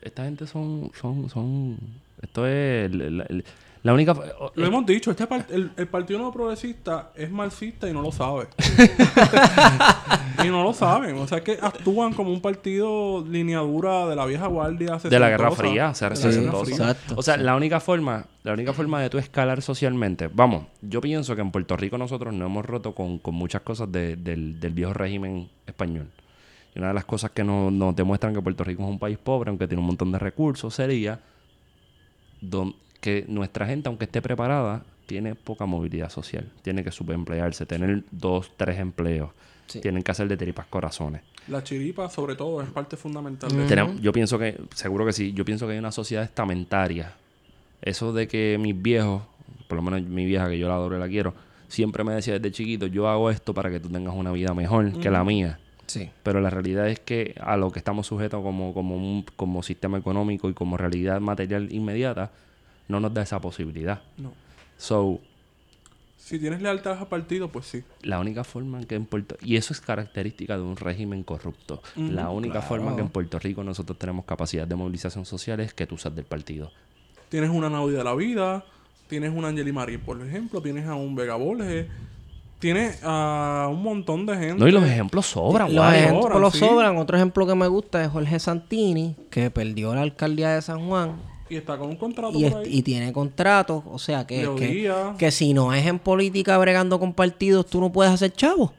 esta 0.00 0.24
gente 0.24 0.46
son, 0.46 0.90
son, 0.98 1.28
son, 1.28 1.76
esto 2.22 2.46
es 2.46 2.92
la, 2.94 3.10
la- 3.28 3.42
la 3.86 3.94
única, 3.94 4.14
Lo 4.54 4.66
hemos 4.66 4.84
dicho, 4.84 5.10
este 5.12 5.26
el, 5.50 5.70
el 5.76 5.86
Partido 5.88 6.18
No 6.18 6.32
Progresista 6.32 7.12
es 7.14 7.30
marxista 7.30 7.88
y 7.88 7.92
no 7.92 8.02
lo 8.02 8.10
sabe. 8.12 8.48
y 10.44 10.48
no 10.48 10.62
lo 10.62 10.72
saben. 10.74 11.16
O 11.18 11.26
sea 11.26 11.42
que 11.42 11.58
actúan 11.60 12.12
como 12.12 12.30
un 12.32 12.40
partido 12.40 13.24
lineadura 13.26 14.06
de 14.06 14.16
la 14.16 14.26
vieja 14.26 14.46
guardia. 14.46 14.96
de 14.98 15.18
la 15.18 15.28
Guerra. 15.30 15.50
Fría, 15.52 15.94
ser 15.94 16.12
De 16.14 16.16
la 16.18 16.28
Guerra 16.28 16.32
sesentosa. 16.32 16.64
Fría. 16.64 16.76
Exacto. 16.90 17.14
O 17.16 17.22
sea, 17.22 17.36
la 17.36 17.56
única 17.56 17.80
forma, 17.80 18.26
la 18.42 18.52
única 18.52 18.72
forma 18.72 19.00
de 19.00 19.08
tú 19.10 19.18
escalar 19.18 19.62
socialmente, 19.62 20.28
vamos, 20.32 20.66
yo 20.82 21.00
pienso 21.00 21.34
que 21.34 21.42
en 21.42 21.50
Puerto 21.50 21.76
Rico 21.76 21.96
nosotros 21.98 22.34
no 22.34 22.46
hemos 22.46 22.64
roto 22.66 22.94
con, 22.94 23.18
con 23.18 23.34
muchas 23.34 23.62
cosas 23.62 23.90
de- 23.92 24.16
del, 24.16 24.58
del 24.60 24.72
viejo 24.72 24.92
régimen 24.92 25.48
español. 25.66 26.08
Y 26.74 26.78
una 26.78 26.88
de 26.88 26.94
las 26.94 27.04
cosas 27.04 27.30
que 27.30 27.42
nos, 27.44 27.72
nos 27.72 27.94
demuestran 27.96 28.34
que 28.34 28.42
Puerto 28.42 28.64
Rico 28.64 28.82
es 28.82 28.88
un 28.88 28.98
país 28.98 29.16
pobre, 29.16 29.48
aunque 29.50 29.66
tiene 29.66 29.80
un 29.80 29.86
montón 29.86 30.12
de 30.12 30.18
recursos, 30.18 30.74
sería 30.74 31.20
don- 32.40 32.74
que 33.06 33.24
nuestra 33.28 33.66
gente, 33.66 33.88
aunque 33.88 34.04
esté 34.06 34.20
preparada, 34.20 34.82
tiene 35.06 35.36
poca 35.36 35.64
movilidad 35.66 36.10
social. 36.10 36.50
Tiene 36.62 36.82
que 36.82 36.90
subemplearse, 36.90 37.64
tener 37.66 38.02
dos, 38.10 38.50
tres 38.56 38.78
empleos. 38.80 39.30
Sí. 39.68 39.80
Tienen 39.80 40.02
que 40.02 40.10
hacer 40.10 40.26
de 40.26 40.36
tripas 40.36 40.66
corazones. 40.66 41.22
La 41.48 41.62
chiripa, 41.62 42.08
sobre 42.10 42.34
todo, 42.34 42.60
es 42.62 42.68
parte 42.70 42.96
fundamental 42.96 43.52
Mm. 43.52 43.56
de 43.58 43.66
Tenemos- 43.66 44.00
yo 44.00 44.12
pienso 44.12 44.38
que, 44.38 44.56
seguro 44.74 45.06
que 45.06 45.12
sí, 45.12 45.32
yo 45.32 45.44
pienso 45.44 45.66
que 45.66 45.74
hay 45.74 45.78
una 45.78 45.92
sociedad 45.92 46.24
estamentaria. 46.24 47.12
Eso 47.82 48.12
de 48.12 48.26
que 48.26 48.58
mis 48.60 48.80
viejos, 48.80 49.22
por 49.68 49.76
lo 49.76 49.82
menos 49.82 50.02
mi 50.02 50.24
vieja 50.26 50.48
que 50.48 50.58
yo 50.58 50.66
la 50.68 50.74
adoro 50.74 50.96
y 50.96 51.00
la 51.00 51.08
quiero, 51.08 51.34
siempre 51.68 52.02
me 52.02 52.12
decía 52.14 52.34
desde 52.34 52.50
chiquito, 52.50 52.86
yo 52.86 53.08
hago 53.08 53.30
esto 53.30 53.54
para 53.54 53.70
que 53.70 53.78
tú 53.78 53.88
tengas 53.88 54.14
una 54.14 54.32
vida 54.32 54.52
mejor 54.54 54.92
que 55.00 55.10
la 55.10 55.22
mía. 55.22 55.60
Sí. 55.86 56.10
Pero 56.24 56.40
la 56.40 56.50
realidad 56.50 56.88
es 56.88 56.98
que 56.98 57.36
a 57.40 57.56
lo 57.56 57.70
que 57.70 57.78
estamos 57.78 58.08
sujetos 58.08 58.42
como, 58.42 58.74
como, 58.74 58.96
un, 58.96 59.24
como 59.36 59.62
sistema 59.62 59.98
económico 59.98 60.50
y 60.50 60.54
como 60.54 60.76
realidad 60.76 61.20
material 61.20 61.72
inmediata, 61.72 62.32
no 62.88 63.00
nos 63.00 63.12
da 63.14 63.22
esa 63.22 63.40
posibilidad. 63.40 64.00
No. 64.18 64.32
So, 64.78 65.20
Si 66.18 66.38
tienes 66.38 66.60
lealtad 66.60 66.98
al 66.98 67.06
partido, 67.06 67.48
pues 67.48 67.66
sí. 67.66 67.84
la 68.02 68.18
única 68.18 68.42
forma 68.44 68.78
en 68.80 68.84
que 68.86 68.94
en 68.96 69.06
Puerto 69.06 69.36
y 69.42 69.56
eso 69.56 69.72
es 69.72 69.80
característica 69.80 70.56
de 70.56 70.62
un 70.62 70.76
régimen 70.76 71.22
corrupto. 71.22 71.82
Ujú, 71.96 72.10
la 72.12 72.30
única 72.30 72.54
claro. 72.54 72.66
forma 72.68 72.90
en 72.90 72.96
que 72.96 73.02
en 73.02 73.08
Puerto 73.10 73.38
Rico 73.38 73.62
nosotros 73.62 73.96
tenemos 73.98 74.24
capacidad 74.24 74.66
de 74.66 74.74
movilización 74.74 75.24
social 75.24 75.60
es 75.60 75.72
que 75.72 75.86
tú 75.86 75.96
seas 75.98 76.14
del 76.16 76.24
partido. 76.24 76.70
Tienes 77.28 77.50
una 77.50 77.68
Naudi 77.70 77.94
de 77.94 78.02
la 78.04 78.14
vida, 78.14 78.64
tienes 79.08 79.32
un 79.32 79.44
Angeli 79.44 79.72
Marín, 79.72 80.00
por 80.00 80.20
ejemplo, 80.20 80.60
tienes 80.60 80.86
a 80.86 80.94
un 80.96 81.14
Vega 81.14 81.36
Borges, 81.36 81.86
tienes 82.58 82.98
a 83.04 83.68
un 83.70 83.82
montón 83.82 84.26
de 84.26 84.34
gente. 84.36 84.54
No, 84.56 84.66
y 84.68 84.72
los 84.72 84.82
ejemplos 84.84 85.26
sobran, 85.26 85.68
Los 85.74 85.76
guay. 85.84 86.00
ejemplos 86.00 86.22
sobran, 86.24 86.40
los 86.42 86.52
sí. 86.54 86.58
sobran. 86.60 86.96
Otro 86.98 87.16
ejemplo 87.16 87.46
que 87.46 87.54
me 87.54 87.68
gusta 87.68 88.02
es 88.02 88.10
Jorge 88.10 88.38
Santini, 88.40 89.14
que 89.30 89.50
perdió 89.50 89.94
la 89.94 90.02
alcaldía 90.02 90.50
de 90.54 90.62
San 90.62 90.86
Juan 90.88 91.16
Y 91.48 91.56
está 91.56 91.78
con 91.78 91.88
un 91.88 91.96
contrato 91.96 92.38
y, 92.38 92.50
por 92.50 92.62
ahí. 92.62 92.78
y 92.78 92.82
tiene 92.82 93.12
contratos. 93.12 93.82
O 93.86 93.98
sea, 93.98 94.26
que, 94.26 94.48
que, 94.56 95.14
que 95.18 95.30
si 95.30 95.54
no 95.54 95.72
es 95.72 95.86
en 95.86 95.98
política 95.98 96.58
bregando 96.58 96.98
con 96.98 97.12
partidos, 97.12 97.66
tú 97.66 97.80
no 97.80 97.92
puedes 97.92 98.12
hacer 98.12 98.32
chavo. 98.32 98.72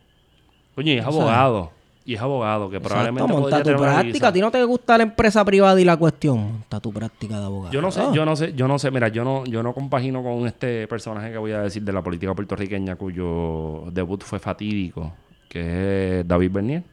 Coño, 0.75 0.93
y 0.93 0.97
es 0.97 1.05
abogado. 1.05 1.71
Y 2.07 2.13
es 2.13 2.21
abogado, 2.21 2.69
que 2.69 2.79
probablemente 2.79 3.23
Exacto, 3.23 3.41
monta 3.41 3.63
tu 3.63 3.77
práctica. 3.81 4.27
A 4.29 4.31
ti 4.31 4.39
no 4.39 4.49
te 4.49 4.63
gusta 4.63 4.97
la 4.97 5.03
empresa 5.03 5.43
privada 5.43 5.81
y 5.81 5.83
la 5.83 5.97
cuestión. 5.97 6.39
Monta 6.39 6.79
tu 6.79 6.93
práctica 6.93 7.37
de 7.37 7.45
abogado. 7.45 7.73
Yo 7.73 7.81
no 7.81 7.91
sé, 7.91 8.01
yo 8.13 8.23
no 8.23 8.35
sé, 8.37 8.53
yo 8.53 8.65
no 8.65 8.79
sé, 8.79 8.91
mira, 8.91 9.09
yo 9.09 9.25
no, 9.25 9.43
yo 9.43 9.61
no 9.61 9.73
compagino 9.73 10.23
con 10.23 10.47
este 10.47 10.87
personaje 10.87 11.33
que 11.33 11.37
voy 11.37 11.51
a 11.51 11.63
decir 11.63 11.83
de 11.83 11.91
la 11.91 12.01
política 12.01 12.33
puertorriqueña 12.33 12.95
cuyo 12.95 13.83
debut 13.91 14.23
fue 14.23 14.39
fatídico, 14.39 15.11
que 15.49 16.19
es 16.19 16.27
David 16.27 16.51
Bernier. 16.51 16.83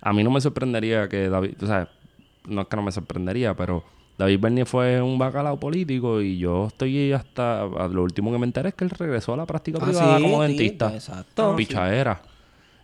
A 0.00 0.14
mí 0.14 0.24
no 0.24 0.30
me 0.30 0.40
sorprendería 0.40 1.06
que 1.06 1.28
David, 1.28 1.62
o 1.62 1.66
sea, 1.66 1.90
no 2.46 2.62
es 2.62 2.68
que 2.68 2.76
no 2.76 2.82
me 2.82 2.92
sorprendería, 2.92 3.54
pero 3.54 3.84
David 4.20 4.38
Bernier 4.40 4.66
fue 4.66 5.00
un 5.00 5.18
bacalao 5.18 5.58
político 5.58 6.20
y 6.20 6.36
yo 6.38 6.66
estoy 6.66 7.10
hasta, 7.12 7.64
lo 7.64 8.02
último 8.02 8.30
que 8.30 8.38
me 8.38 8.44
enteré 8.44 8.68
es 8.68 8.74
que 8.74 8.84
él 8.84 8.90
regresó 8.90 9.32
a 9.32 9.38
la 9.38 9.46
práctica 9.46 9.78
Ah, 9.80 9.84
privada 9.86 10.16
sí, 10.18 10.22
como 10.22 10.42
sí, 10.42 10.48
dentista. 10.48 10.94
exacto. 10.94 11.56
Pichadera. 11.56 12.20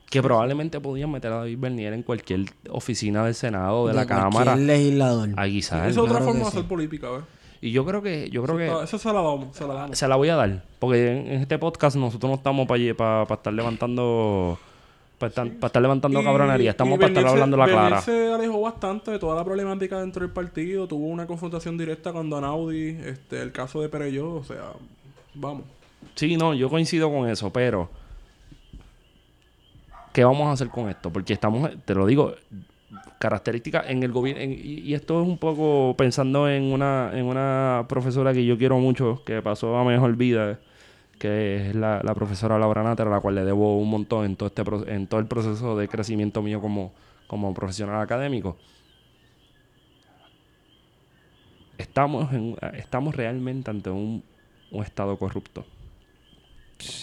Que 0.08 0.22
probablemente 0.22 0.80
podían 0.80 1.10
meter 1.10 1.30
a 1.32 1.36
David 1.38 1.58
Bernier 1.58 1.92
en 1.92 2.02
cualquier 2.04 2.46
oficina 2.70 3.24
del 3.24 3.34
Senado, 3.34 3.86
de, 3.88 3.92
la 3.92 4.06
cualquier 4.06 4.30
Cámara, 4.30 4.56
legislador. 4.56 5.28
a 5.36 5.44
guisar. 5.46 5.88
Es 5.90 5.98
otra 5.98 6.10
claro 6.12 6.24
forma 6.24 6.40
de 6.40 6.46
hacer 6.46 6.62
sí. 6.62 6.66
política, 6.68 7.10
¿ves? 7.10 7.22
Y 7.60 7.70
yo 7.72 7.84
creo 7.84 8.00
que, 8.02 8.30
yo 8.30 8.42
creo 8.42 8.56
que 8.56 8.68
Ah, 8.70 8.84
Esa 8.84 8.98
se 8.98 9.08
la 9.08 9.20
damos, 9.20 9.54
se 9.56 9.66
la 9.66 9.74
damos. 9.74 9.98
se 9.98 10.06
la 10.08 10.16
voy 10.16 10.28
a 10.30 10.36
dar. 10.36 10.62
Porque 10.78 11.10
en, 11.10 11.26
en 11.26 11.40
este 11.42 11.58
podcast 11.58 11.96
nosotros 11.96 12.30
no 12.30 12.36
estamos 12.36 12.66
para 12.66 13.22
estar 13.24 13.52
levantando. 13.52 14.58
Para 15.18 15.28
estar, 15.30 15.50
pa' 15.52 15.66
estar 15.68 15.80
levantando 15.80 16.20
Y- 16.20 16.24
cabronería. 16.24 16.70
Estamos 16.70 16.98
para 16.98 17.08
estar 17.08 17.24
Bernier 17.24 17.28
se- 17.30 17.42
hablando 17.42 17.56
la 17.56 17.64
clara. 17.66 18.00
se 18.02 18.32
alejó 18.34 18.60
bastante 18.60 19.10
de 19.12 19.18
toda 19.18 19.34
la 19.34 19.44
problemática 19.44 19.98
dentro 20.00 20.22
del 20.22 20.30
partido. 20.30 20.86
Tuvo 20.86 21.06
una 21.06 21.26
confrontación 21.26 21.78
directa 21.78 22.12
con 22.12 22.28
Donaudi, 22.28 22.98
este, 23.04 23.40
el 23.40 23.50
caso 23.52 23.80
de 23.80 23.88
Pereyó. 23.88 24.34
O 24.34 24.44
sea, 24.44 24.72
vamos. 25.34 25.64
Sí, 26.14 26.36
no, 26.36 26.52
yo 26.54 26.68
coincido 26.68 27.10
con 27.10 27.28
eso, 27.30 27.50
pero. 27.50 27.88
¿Qué 30.12 30.24
vamos 30.24 30.48
a 30.48 30.52
hacer 30.52 30.68
con 30.68 30.88
esto? 30.88 31.10
Porque 31.10 31.32
estamos, 31.34 31.70
te 31.84 31.94
lo 31.94 32.06
digo, 32.06 32.34
características 33.18 33.88
en 33.90 34.02
el 34.02 34.12
gobierno. 34.12 34.42
Y, 34.44 34.82
y 34.84 34.94
esto 34.94 35.20
es 35.22 35.28
un 35.28 35.36
poco 35.38 35.94
pensando 35.96 36.48
en 36.48 36.64
una, 36.72 37.10
en 37.14 37.26
una 37.26 37.84
profesora 37.88 38.32
que 38.32 38.44
yo 38.44 38.56
quiero 38.56 38.78
mucho, 38.78 39.22
que 39.26 39.42
pasó 39.42 39.76
a 39.76 39.84
mejor 39.84 40.16
vida, 40.16 40.58
que 41.18 41.68
es 41.70 41.74
la, 41.74 42.00
la 42.02 42.14
profesora 42.14 42.58
Laura 42.58 42.82
Náter, 42.82 43.06
a 43.06 43.10
la 43.10 43.20
cual 43.20 43.34
le 43.36 43.44
debo 43.44 43.78
un 43.78 43.88
montón 43.90 44.24
en 44.26 44.36
todo, 44.36 44.48
este, 44.48 44.62
en 44.94 45.06
todo 45.06 45.20
el 45.20 45.26
proceso 45.26 45.76
de 45.76 45.88
crecimiento 45.88 46.42
mío 46.42 46.60
como, 46.60 46.92
como 47.26 47.52
profesional 47.54 48.00
académico. 48.00 48.56
Estamos, 51.78 52.32
en, 52.32 52.56
estamos 52.74 53.14
realmente 53.14 53.70
ante 53.70 53.90
un, 53.90 54.22
un 54.70 54.82
Estado 54.82 55.16
corrupto. 55.18 55.64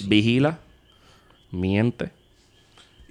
Vigila, 0.08 0.60
miente. 1.52 2.12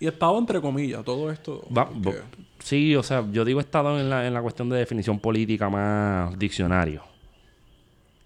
Y 0.00 0.06
estado 0.08 0.36
entre 0.38 0.60
comillas, 0.60 1.04
todo 1.04 1.30
esto. 1.30 1.64
Va- 1.76 1.88
porque- 1.88 2.18
bo- 2.20 2.24
sí, 2.58 2.96
o 2.96 3.02
sea, 3.04 3.24
yo 3.30 3.44
digo 3.44 3.60
Estado 3.60 4.00
en 4.00 4.10
la, 4.10 4.26
en 4.26 4.34
la 4.34 4.42
cuestión 4.42 4.68
de 4.68 4.76
definición 4.76 5.20
política 5.20 5.68
más 5.70 6.36
diccionario. 6.38 7.02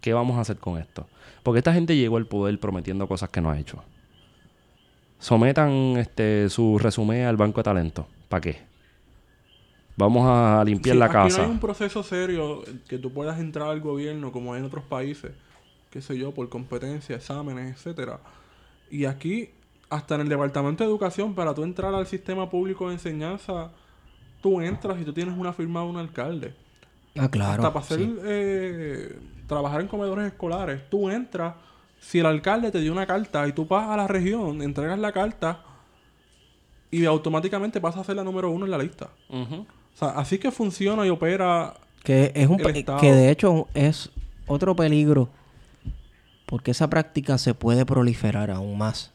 ¿Qué 0.06 0.14
vamos 0.14 0.38
a 0.38 0.42
hacer 0.42 0.58
con 0.58 0.78
esto? 0.78 1.08
Porque 1.42 1.58
esta 1.58 1.72
gente 1.72 1.96
llegó 1.96 2.16
al 2.16 2.26
poder 2.26 2.60
prometiendo 2.60 3.08
cosas 3.08 3.28
que 3.28 3.40
no 3.40 3.50
ha 3.50 3.58
hecho. 3.58 3.82
Sometan 5.18 5.96
este 5.96 6.48
su 6.48 6.78
resumen 6.78 7.24
al 7.26 7.36
banco 7.36 7.58
de 7.58 7.64
talento. 7.64 8.06
¿Para 8.28 8.40
qué? 8.40 8.62
Vamos 9.96 10.24
a 10.24 10.62
limpiar 10.64 10.94
Sí, 10.94 10.98
la 11.00 11.06
aquí 11.06 11.12
casa. 11.14 11.38
no 11.38 11.44
hay 11.46 11.50
un 11.50 11.58
proceso 11.58 12.04
serio 12.04 12.62
que 12.88 12.98
tú 12.98 13.10
puedas 13.12 13.40
entrar 13.40 13.68
al 13.68 13.80
gobierno 13.80 14.30
como 14.30 14.54
hay 14.54 14.60
en 14.60 14.66
otros 14.66 14.84
países, 14.84 15.32
qué 15.90 16.00
sé 16.00 16.16
yo, 16.16 16.30
por 16.30 16.48
competencia, 16.48 17.16
exámenes, 17.16 17.74
etcétera. 17.74 18.20
Y 18.88 19.06
aquí, 19.06 19.50
hasta 19.90 20.14
en 20.14 20.20
el 20.20 20.28
departamento 20.28 20.84
de 20.84 20.88
educación, 20.88 21.34
para 21.34 21.52
tú 21.52 21.64
entrar 21.64 21.92
al 21.92 22.06
sistema 22.06 22.48
público 22.48 22.86
de 22.86 22.94
enseñanza, 22.94 23.72
tú 24.40 24.60
entras 24.60 25.00
y 25.00 25.04
tú 25.04 25.12
tienes 25.12 25.36
una 25.36 25.52
firma 25.52 25.80
de 25.80 25.86
un 25.88 25.96
alcalde. 25.96 26.54
Ah, 27.18 27.30
claro. 27.30 27.62
hasta 27.62 27.72
para 27.72 27.84
hacer, 27.84 27.98
sí. 27.98 28.16
eh, 28.24 29.18
trabajar 29.46 29.80
en 29.80 29.88
comedores 29.88 30.26
escolares, 30.26 30.88
tú 30.90 31.10
entras, 31.10 31.54
si 32.00 32.18
el 32.18 32.26
alcalde 32.26 32.70
te 32.70 32.80
dio 32.80 32.92
una 32.92 33.06
carta 33.06 33.46
y 33.48 33.52
tú 33.52 33.66
vas 33.66 33.88
a 33.88 33.96
la 33.96 34.06
región, 34.06 34.62
entregas 34.62 34.98
la 34.98 35.12
carta 35.12 35.60
y 36.90 37.04
automáticamente 37.04 37.80
pasas 37.80 38.02
a 38.02 38.04
ser 38.04 38.16
la 38.16 38.24
número 38.24 38.50
uno 38.50 38.64
en 38.64 38.70
la 38.70 38.78
lista. 38.78 39.10
O 39.30 39.64
sea, 39.94 40.08
así 40.10 40.38
que 40.38 40.50
funciona 40.50 41.06
y 41.06 41.10
opera 41.10 41.74
Que 42.04 42.32
es 42.34 42.48
un 42.48 42.60
el 42.60 42.84
que 42.84 43.12
de 43.12 43.30
hecho 43.30 43.66
es 43.74 44.10
otro 44.46 44.76
peligro 44.76 45.28
porque 46.46 46.70
esa 46.70 46.88
práctica 46.88 47.38
se 47.38 47.54
puede 47.54 47.84
proliferar 47.84 48.50
aún 48.50 48.78
más. 48.78 49.12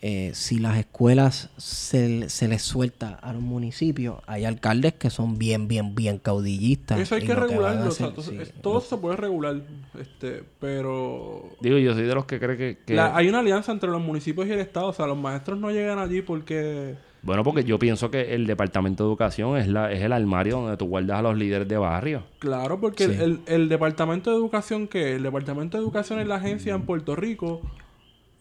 Eh, 0.00 0.30
si 0.32 0.60
las 0.60 0.78
escuelas 0.78 1.50
se, 1.56 2.28
se 2.30 2.46
les 2.46 2.62
suelta 2.62 3.14
a 3.20 3.32
los 3.32 3.42
municipios, 3.42 4.18
hay 4.28 4.44
alcaldes 4.44 4.94
que 4.94 5.10
son 5.10 5.38
bien, 5.38 5.66
bien, 5.66 5.96
bien 5.96 6.18
caudillistas. 6.18 7.00
Eso 7.00 7.16
hay 7.16 7.22
que 7.26 7.34
regularlo. 7.34 7.88
o 7.88 7.90
sea, 7.90 8.06
hacer- 8.06 8.08
entonces, 8.10 8.34
sí, 8.34 8.42
es- 8.42 8.62
todo 8.62 8.80
se 8.80 8.96
puede 8.96 9.16
regular. 9.16 9.56
Este, 10.00 10.44
pero 10.60 11.48
Digo, 11.60 11.78
yo 11.78 11.94
soy 11.94 12.04
de 12.04 12.14
los 12.14 12.26
que 12.26 12.38
cree 12.38 12.56
que... 12.56 12.78
que- 12.86 12.94
la- 12.94 13.16
hay 13.16 13.28
una 13.28 13.40
alianza 13.40 13.72
entre 13.72 13.90
los 13.90 14.00
municipios 14.00 14.46
y 14.46 14.52
el 14.52 14.60
Estado. 14.60 14.86
O 14.86 14.92
sea, 14.92 15.06
los 15.08 15.18
maestros 15.18 15.58
no 15.58 15.70
llegan 15.72 15.98
allí 15.98 16.22
porque... 16.22 16.94
Bueno, 17.22 17.42
porque 17.42 17.64
yo 17.64 17.80
pienso 17.80 18.12
que 18.12 18.36
el 18.36 18.46
Departamento 18.46 19.02
de 19.02 19.08
Educación 19.10 19.56
es, 19.58 19.66
la, 19.66 19.90
es 19.90 20.00
el 20.02 20.12
armario 20.12 20.60
donde 20.60 20.76
tú 20.76 20.86
guardas 20.86 21.18
a 21.18 21.22
los 21.22 21.36
líderes 21.36 21.66
de 21.66 21.76
barrio. 21.76 22.22
Claro, 22.38 22.78
porque 22.80 23.06
Sí. 23.06 23.10
el, 23.14 23.20
el- 23.20 23.40
el 23.48 23.68
Departamento 23.68 24.30
de 24.30 24.36
Educación, 24.36 24.86
que 24.86 25.16
El 25.16 25.24
Departamento 25.24 25.76
de 25.76 25.82
Educación 25.82 26.20
es 26.20 26.28
la 26.28 26.36
agencia 26.36 26.74
en 26.74 26.82
Puerto 26.82 27.16
Rico 27.16 27.60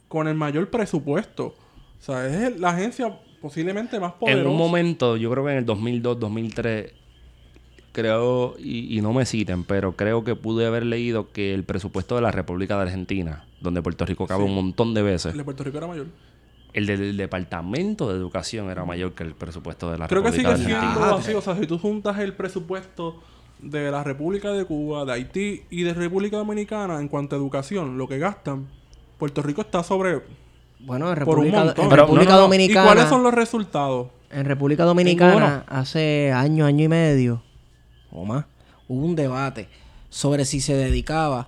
con 0.07 0.27
el 0.27 0.35
mayor 0.35 0.69
presupuesto. 0.69 1.47
O 1.99 2.01
sea, 2.01 2.25
es 2.27 2.59
la 2.59 2.69
agencia 2.69 3.19
posiblemente 3.41 3.99
más 3.99 4.13
poderosa. 4.13 4.41
En 4.41 4.47
un 4.47 4.57
momento, 4.57 5.17
yo 5.17 5.29
creo 5.31 5.45
que 5.45 5.51
en 5.51 5.57
el 5.59 5.65
2002, 5.65 6.19
2003, 6.19 6.93
creo, 7.91 8.55
y, 8.59 8.97
y 8.97 9.01
no 9.01 9.13
me 9.13 9.25
citen, 9.25 9.63
pero 9.63 9.95
creo 9.95 10.23
que 10.23 10.35
pude 10.35 10.65
haber 10.67 10.85
leído 10.85 11.31
que 11.31 11.53
el 11.53 11.63
presupuesto 11.63 12.15
de 12.15 12.21
la 12.21 12.31
República 12.31 12.75
de 12.77 12.83
Argentina, 12.83 13.45
donde 13.61 13.81
Puerto 13.81 14.05
Rico 14.05 14.27
cabe 14.27 14.43
un 14.43 14.53
montón 14.55 14.93
de 14.93 15.01
veces, 15.01 15.31
El 15.31 15.37
de 15.39 15.43
Puerto 15.43 15.63
Rico 15.63 15.77
era 15.77 15.87
mayor. 15.87 16.07
el 16.73 16.85
del 16.85 17.17
Departamento 17.17 18.09
de 18.09 18.15
Educación 18.17 18.69
era 18.69 18.85
mayor 18.85 19.13
que 19.13 19.23
el 19.23 19.33
presupuesto 19.33 19.91
de 19.91 19.97
la 19.97 20.07
Creo 20.07 20.21
que 20.21 20.29
República 20.31 20.55
sigue 20.57 20.69
de 20.69 20.75
Argentina. 20.75 20.93
siendo 21.01 21.15
Ah, 21.15 21.19
así. 21.19 21.33
O 21.33 21.41
sea, 21.41 21.55
si 21.57 21.65
tú 21.65 21.79
juntas 21.79 22.19
el 22.19 22.33
presupuesto 22.33 23.21
de 23.59 23.89
la 23.89 24.03
República 24.03 24.51
de 24.51 24.65
Cuba, 24.65 25.03
de 25.05 25.13
Haití 25.13 25.61
y 25.71 25.81
de 25.81 25.95
República 25.95 26.37
Dominicana 26.37 26.99
en 26.99 27.07
cuanto 27.07 27.35
a 27.35 27.39
educación, 27.39 27.97
lo 27.97 28.07
que 28.07 28.19
gastan, 28.19 28.67
Puerto 29.17 29.41
Rico 29.41 29.61
está 29.61 29.83
sobre... 29.83 30.21
Bueno, 30.79 31.11
en 31.11 31.25
Por 31.25 31.39
un 31.39 31.45
República, 31.45 31.63
montón. 31.65 31.83
en 31.85 31.89
Pero, 31.89 32.01
República 32.03 32.31
no, 32.31 32.35
no, 32.35 32.37
no. 32.37 32.43
¿Y 32.43 32.47
Dominicana. 32.49 32.85
cuáles 32.85 33.09
son 33.09 33.23
los 33.23 33.33
resultados? 33.33 34.07
En 34.29 34.45
República 34.45 34.83
Dominicana, 34.83 35.31
Ninguno. 35.33 35.63
hace 35.67 36.31
año, 36.33 36.65
año 36.65 36.83
y 36.83 36.87
medio, 36.87 37.41
o 38.11 38.25
más, 38.25 38.45
hubo 38.87 39.05
un 39.05 39.15
debate 39.15 39.69
sobre 40.09 40.45
si 40.45 40.59
se 40.61 40.75
dedicaba 40.75 41.47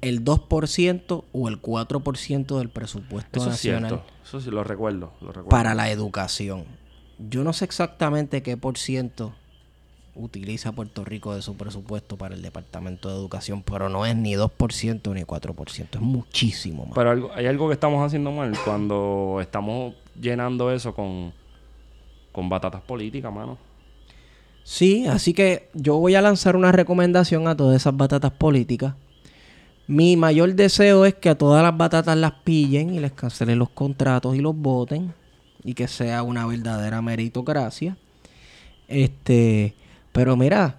el 0.00 0.24
2% 0.24 1.24
o 1.32 1.48
el 1.48 1.60
4% 1.62 2.58
del 2.58 2.68
presupuesto 2.70 3.38
Eso 3.40 3.48
es 3.48 3.52
nacional 3.52 3.88
cierto. 3.90 4.06
Eso 4.24 4.40
sí 4.40 4.50
lo 4.50 4.64
recuerdo. 4.64 5.12
Lo 5.20 5.28
recuerdo. 5.28 5.48
para 5.48 5.74
la 5.74 5.90
educación. 5.90 6.64
Yo 7.18 7.44
no 7.44 7.52
sé 7.52 7.64
exactamente 7.64 8.42
qué 8.42 8.56
por 8.56 8.78
ciento 8.78 9.32
utiliza 10.16 10.72
Puerto 10.72 11.04
Rico 11.04 11.34
de 11.34 11.42
su 11.42 11.54
presupuesto 11.56 12.16
para 12.16 12.34
el 12.34 12.42
Departamento 12.42 13.08
de 13.08 13.14
Educación, 13.16 13.62
pero 13.62 13.88
no 13.88 14.06
es 14.06 14.16
ni 14.16 14.34
2% 14.34 15.12
ni 15.14 15.22
4%, 15.24 15.88
es 15.98 16.00
muchísimo 16.00 16.86
más. 16.86 16.94
Pero 16.94 17.10
algo- 17.10 17.30
hay 17.34 17.46
algo 17.46 17.68
que 17.68 17.74
estamos 17.74 18.04
haciendo 18.04 18.32
mal 18.32 18.52
cuando 18.64 19.38
estamos 19.40 19.94
llenando 20.20 20.72
eso 20.72 20.94
con, 20.94 21.32
con 22.32 22.48
batatas 22.48 22.80
políticas, 22.82 23.32
mano. 23.32 23.58
Sí, 24.64 25.06
así 25.06 25.32
que 25.32 25.68
yo 25.74 25.96
voy 25.98 26.14
a 26.16 26.22
lanzar 26.22 26.56
una 26.56 26.72
recomendación 26.72 27.46
a 27.46 27.56
todas 27.56 27.76
esas 27.76 27.96
batatas 27.96 28.32
políticas. 28.32 28.94
Mi 29.86 30.16
mayor 30.16 30.54
deseo 30.54 31.04
es 31.04 31.14
que 31.14 31.28
a 31.28 31.38
todas 31.38 31.62
las 31.62 31.76
batatas 31.76 32.16
las 32.16 32.32
pillen 32.42 32.92
y 32.92 32.98
les 32.98 33.12
cancelen 33.12 33.58
los 33.60 33.68
contratos 33.68 34.34
y 34.34 34.40
los 34.40 34.56
voten 34.56 35.14
y 35.62 35.74
que 35.74 35.86
sea 35.86 36.24
una 36.24 36.44
verdadera 36.46 37.00
meritocracia. 37.02 37.96
Este, 38.88 39.74
pero 40.16 40.34
mira, 40.34 40.76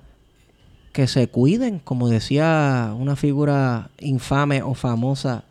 que 0.93 1.05
se 1.05 1.27
cuiden, 1.27 1.77
como 1.77 2.09
decía 2.09 2.95
una 2.97 3.15
figura 3.15 3.91
infame 3.99 4.63
o 4.63 4.73
famosa 4.73 5.43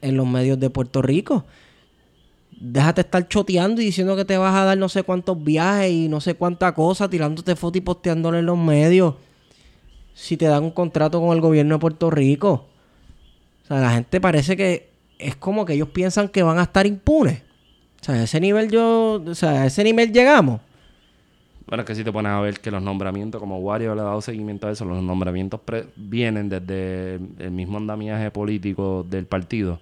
en 0.00 0.16
los 0.16 0.28
medios 0.28 0.60
de 0.60 0.70
Puerto 0.70 1.02
Rico. 1.02 1.44
Déjate 2.52 3.00
estar 3.00 3.26
choteando 3.26 3.82
y 3.82 3.86
diciendo 3.86 4.14
que 4.14 4.24
te 4.24 4.38
vas 4.38 4.54
a 4.54 4.62
dar 4.62 4.78
no 4.78 4.88
sé 4.88 5.02
cuántos 5.02 5.42
viajes 5.42 5.90
y 5.90 6.08
no 6.08 6.20
sé 6.20 6.34
cuánta 6.34 6.72
cosa, 6.72 7.10
tirándote 7.10 7.56
fotos 7.56 7.78
y 7.78 7.80
posteándole 7.80 8.38
en 8.38 8.46
los 8.46 8.56
medios. 8.56 9.16
Si 10.14 10.36
te 10.36 10.44
dan 10.44 10.62
un 10.62 10.70
contrato 10.70 11.20
con 11.20 11.34
el 11.34 11.40
gobierno 11.40 11.74
de 11.74 11.80
Puerto 11.80 12.12
Rico. 12.12 12.68
O 13.64 13.66
sea, 13.66 13.80
la 13.80 13.90
gente 13.90 14.20
parece 14.20 14.56
que 14.56 14.88
es 15.18 15.34
como 15.34 15.64
que 15.64 15.72
ellos 15.72 15.88
piensan 15.88 16.28
que 16.28 16.44
van 16.44 16.60
a 16.60 16.62
estar 16.62 16.86
impunes. 16.86 17.42
O 18.00 18.04
sea, 18.04 18.14
a 18.14 18.22
ese 18.22 18.38
nivel 18.38 18.70
yo, 18.70 19.20
o 19.26 19.34
sea, 19.34 19.62
a 19.62 19.66
ese 19.66 19.82
nivel 19.82 20.12
llegamos. 20.12 20.60
Bueno, 21.68 21.82
es 21.82 21.86
que 21.86 21.94
si 21.94 22.02
te 22.02 22.10
pones 22.12 22.32
a 22.32 22.40
ver 22.40 22.60
que 22.60 22.70
los 22.70 22.82
nombramientos, 22.82 23.40
como 23.40 23.58
Wario 23.58 23.94
le 23.94 24.00
ha 24.00 24.04
dado 24.04 24.22
seguimiento 24.22 24.66
a 24.66 24.70
eso, 24.70 24.86
los 24.86 25.02
nombramientos 25.02 25.60
pre- 25.60 25.86
vienen 25.96 26.48
desde 26.48 27.16
el, 27.16 27.50
mismo 27.50 27.76
andamiaje 27.76 28.30
político 28.30 29.04
del 29.08 29.26
partido. 29.26 29.78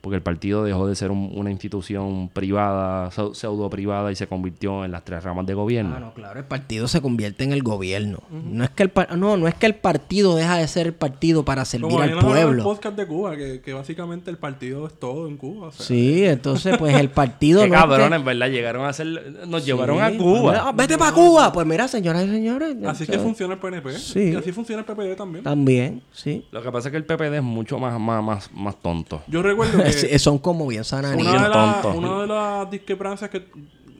Porque 0.00 0.16
el 0.16 0.22
partido 0.22 0.64
dejó 0.64 0.86
de 0.86 0.94
ser 0.94 1.10
un- 1.10 1.30
una 1.34 1.50
institución 1.50 2.28
privada, 2.32 3.10
pseu- 3.10 3.34
pseudo 3.34 3.68
privada, 3.70 4.10
y 4.10 4.16
se 4.16 4.26
convirtió 4.26 4.84
en 4.84 4.92
las 4.92 5.04
tres 5.04 5.22
ramas 5.22 5.46
de 5.46 5.54
gobierno. 5.54 5.94
Ah, 5.96 6.00
no, 6.00 6.14
claro, 6.14 6.38
el 6.40 6.46
partido 6.46 6.88
se 6.88 7.00
convierte 7.00 7.44
en 7.44 7.52
el 7.52 7.62
gobierno. 7.62 8.18
No 8.30 8.64
es 8.64 8.70
que 8.70 8.82
el 8.82 8.88
par- 8.90 9.16
no, 9.16 9.36
no 9.36 9.46
es 9.48 9.54
que 9.54 9.66
el 9.66 9.74
partido 9.74 10.34
deja 10.36 10.56
de 10.56 10.66
ser 10.68 10.86
el 10.86 10.94
partido 10.94 11.44
para 11.44 11.64
servir 11.64 11.88
Como 11.88 12.00
al 12.02 12.10
en 12.10 12.18
el 12.18 12.24
pueblo. 12.24 12.62
podcast 12.64 12.96
de 12.96 13.06
Cuba, 13.06 13.36
que, 13.36 13.60
que 13.60 13.72
básicamente 13.72 14.30
el 14.30 14.38
partido 14.38 14.86
es 14.86 14.94
todo 14.98 15.28
en 15.28 15.36
Cuba. 15.36 15.68
o 15.68 15.72
sea, 15.72 15.84
Sí, 15.86 16.24
entonces 16.24 16.76
pues 16.78 16.94
el 16.96 17.10
partido 17.10 17.60
Qué 17.62 17.68
no 17.68 17.74
es 17.74 17.82
que- 17.82 17.88
cabrones, 17.88 18.24
¿verdad? 18.24 18.48
Llegaron 18.48 18.84
a 18.84 18.88
hacer... 18.88 19.06
Nos 19.46 19.64
llevaron 19.66 20.00
a 20.00 20.16
Cuba. 20.16 20.72
vete 20.72 20.96
para 20.98 21.12
Cuba. 21.12 21.52
Pues 21.52 21.66
mira, 21.66 21.88
señoras 21.88 22.24
y 22.24 22.30
señores. 22.30 22.76
Así 22.86 23.06
que 23.06 23.18
funciona 23.18 23.54
el 23.54 23.60
PNP. 23.60 23.92
Sí. 23.98 24.30
Y 24.32 24.36
así 24.36 24.52
funciona 24.52 24.80
el 24.80 24.86
PPD 24.86 25.16
también. 25.16 25.44
También, 25.44 26.02
sí. 26.12 26.46
Lo 26.50 26.62
que 26.62 26.70
pasa 26.72 26.88
es 26.88 26.92
que 26.92 26.96
el 26.96 27.04
PPD 27.04 27.36
es 27.36 27.42
mucho 27.42 27.78
más, 27.78 27.98
más, 28.00 28.22
más, 28.22 28.50
más 28.54 28.76
tonto. 28.80 29.22
Yo 29.28 29.42
recuerdo 29.42 29.82
Sí, 29.92 30.18
Son 30.18 30.38
como 30.38 30.66
bien 30.66 30.84
sananitos. 30.84 31.32
una, 31.32 31.46
de 31.48 31.52
tonto. 31.52 31.98
una 31.98 32.20
de 32.22 32.26
las 32.26 32.70
discrepancias 32.70 33.30
que 33.30 33.44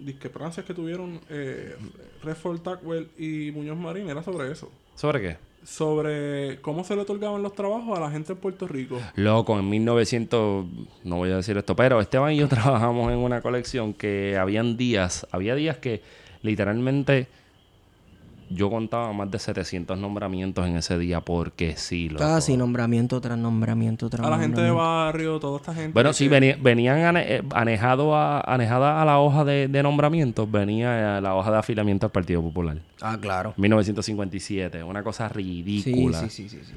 discrepancias 0.00 0.64
que 0.64 0.72
tuvieron 0.72 1.20
eh, 1.28 1.76
Redford 2.22 2.60
Tackwell 2.60 3.08
y 3.18 3.50
Muñoz 3.52 3.76
Marín 3.76 4.08
era 4.08 4.22
sobre 4.22 4.50
eso. 4.50 4.70
¿Sobre 4.94 5.20
qué? 5.20 5.36
Sobre 5.62 6.58
cómo 6.62 6.84
se 6.84 6.96
le 6.96 7.02
otorgaban 7.02 7.42
los 7.42 7.52
trabajos 7.52 7.96
a 7.98 8.00
la 8.00 8.10
gente 8.10 8.32
en 8.32 8.38
Puerto 8.38 8.66
Rico. 8.66 8.98
Loco, 9.16 9.58
en 9.58 9.68
1900, 9.68 10.64
no 11.04 11.16
voy 11.16 11.30
a 11.30 11.36
decir 11.36 11.56
esto, 11.58 11.76
pero 11.76 12.00
Esteban 12.00 12.32
y 12.32 12.38
yo 12.38 12.48
trabajamos 12.48 13.12
en 13.12 13.18
una 13.18 13.42
colección 13.42 13.92
que 13.92 14.38
habían 14.38 14.76
días, 14.78 15.26
había 15.30 15.54
días 15.54 15.76
que 15.76 16.02
literalmente 16.42 17.28
yo 18.52 18.68
contaba 18.68 19.12
más 19.12 19.30
de 19.30 19.38
700 19.38 19.96
nombramientos 19.96 20.66
en 20.66 20.76
ese 20.76 20.98
día 20.98 21.20
porque 21.20 21.76
sí, 21.76 22.08
loco. 22.08 22.18
Casi 22.24 22.56
nombramiento 22.56 23.20
tras 23.20 23.38
nombramiento 23.38 24.10
tras 24.10 24.26
A 24.26 24.30
la 24.30 24.38
gente 24.38 24.60
de 24.60 24.70
barrio, 24.72 25.38
toda 25.38 25.58
esta 25.58 25.72
gente. 25.72 25.92
Bueno, 25.92 26.10
que- 26.10 26.14
sí, 26.14 26.28
veni- 26.28 26.54
venían 26.60 26.98
ane- 26.98 27.24
eh, 27.26 27.42
anejado 27.54 28.14
a, 28.16 28.40
anejada 28.40 29.00
a 29.00 29.04
la 29.04 29.18
hoja 29.20 29.44
de, 29.44 29.68
de 29.68 29.82
nombramientos, 29.82 30.50
venía 30.50 31.18
eh, 31.18 31.20
la 31.20 31.34
hoja 31.36 31.50
de 31.52 31.58
afiliamiento 31.58 32.06
al 32.06 32.12
Partido 32.12 32.42
Popular. 32.42 32.78
Ah, 33.00 33.16
claro. 33.20 33.54
1957, 33.56 34.82
una 34.82 35.02
cosa 35.02 35.28
Sí, 35.28 35.34
ridícula. 35.34 36.18
sí, 36.20 36.28
sí, 36.28 36.48
sí, 36.48 36.58
sí. 36.64 36.74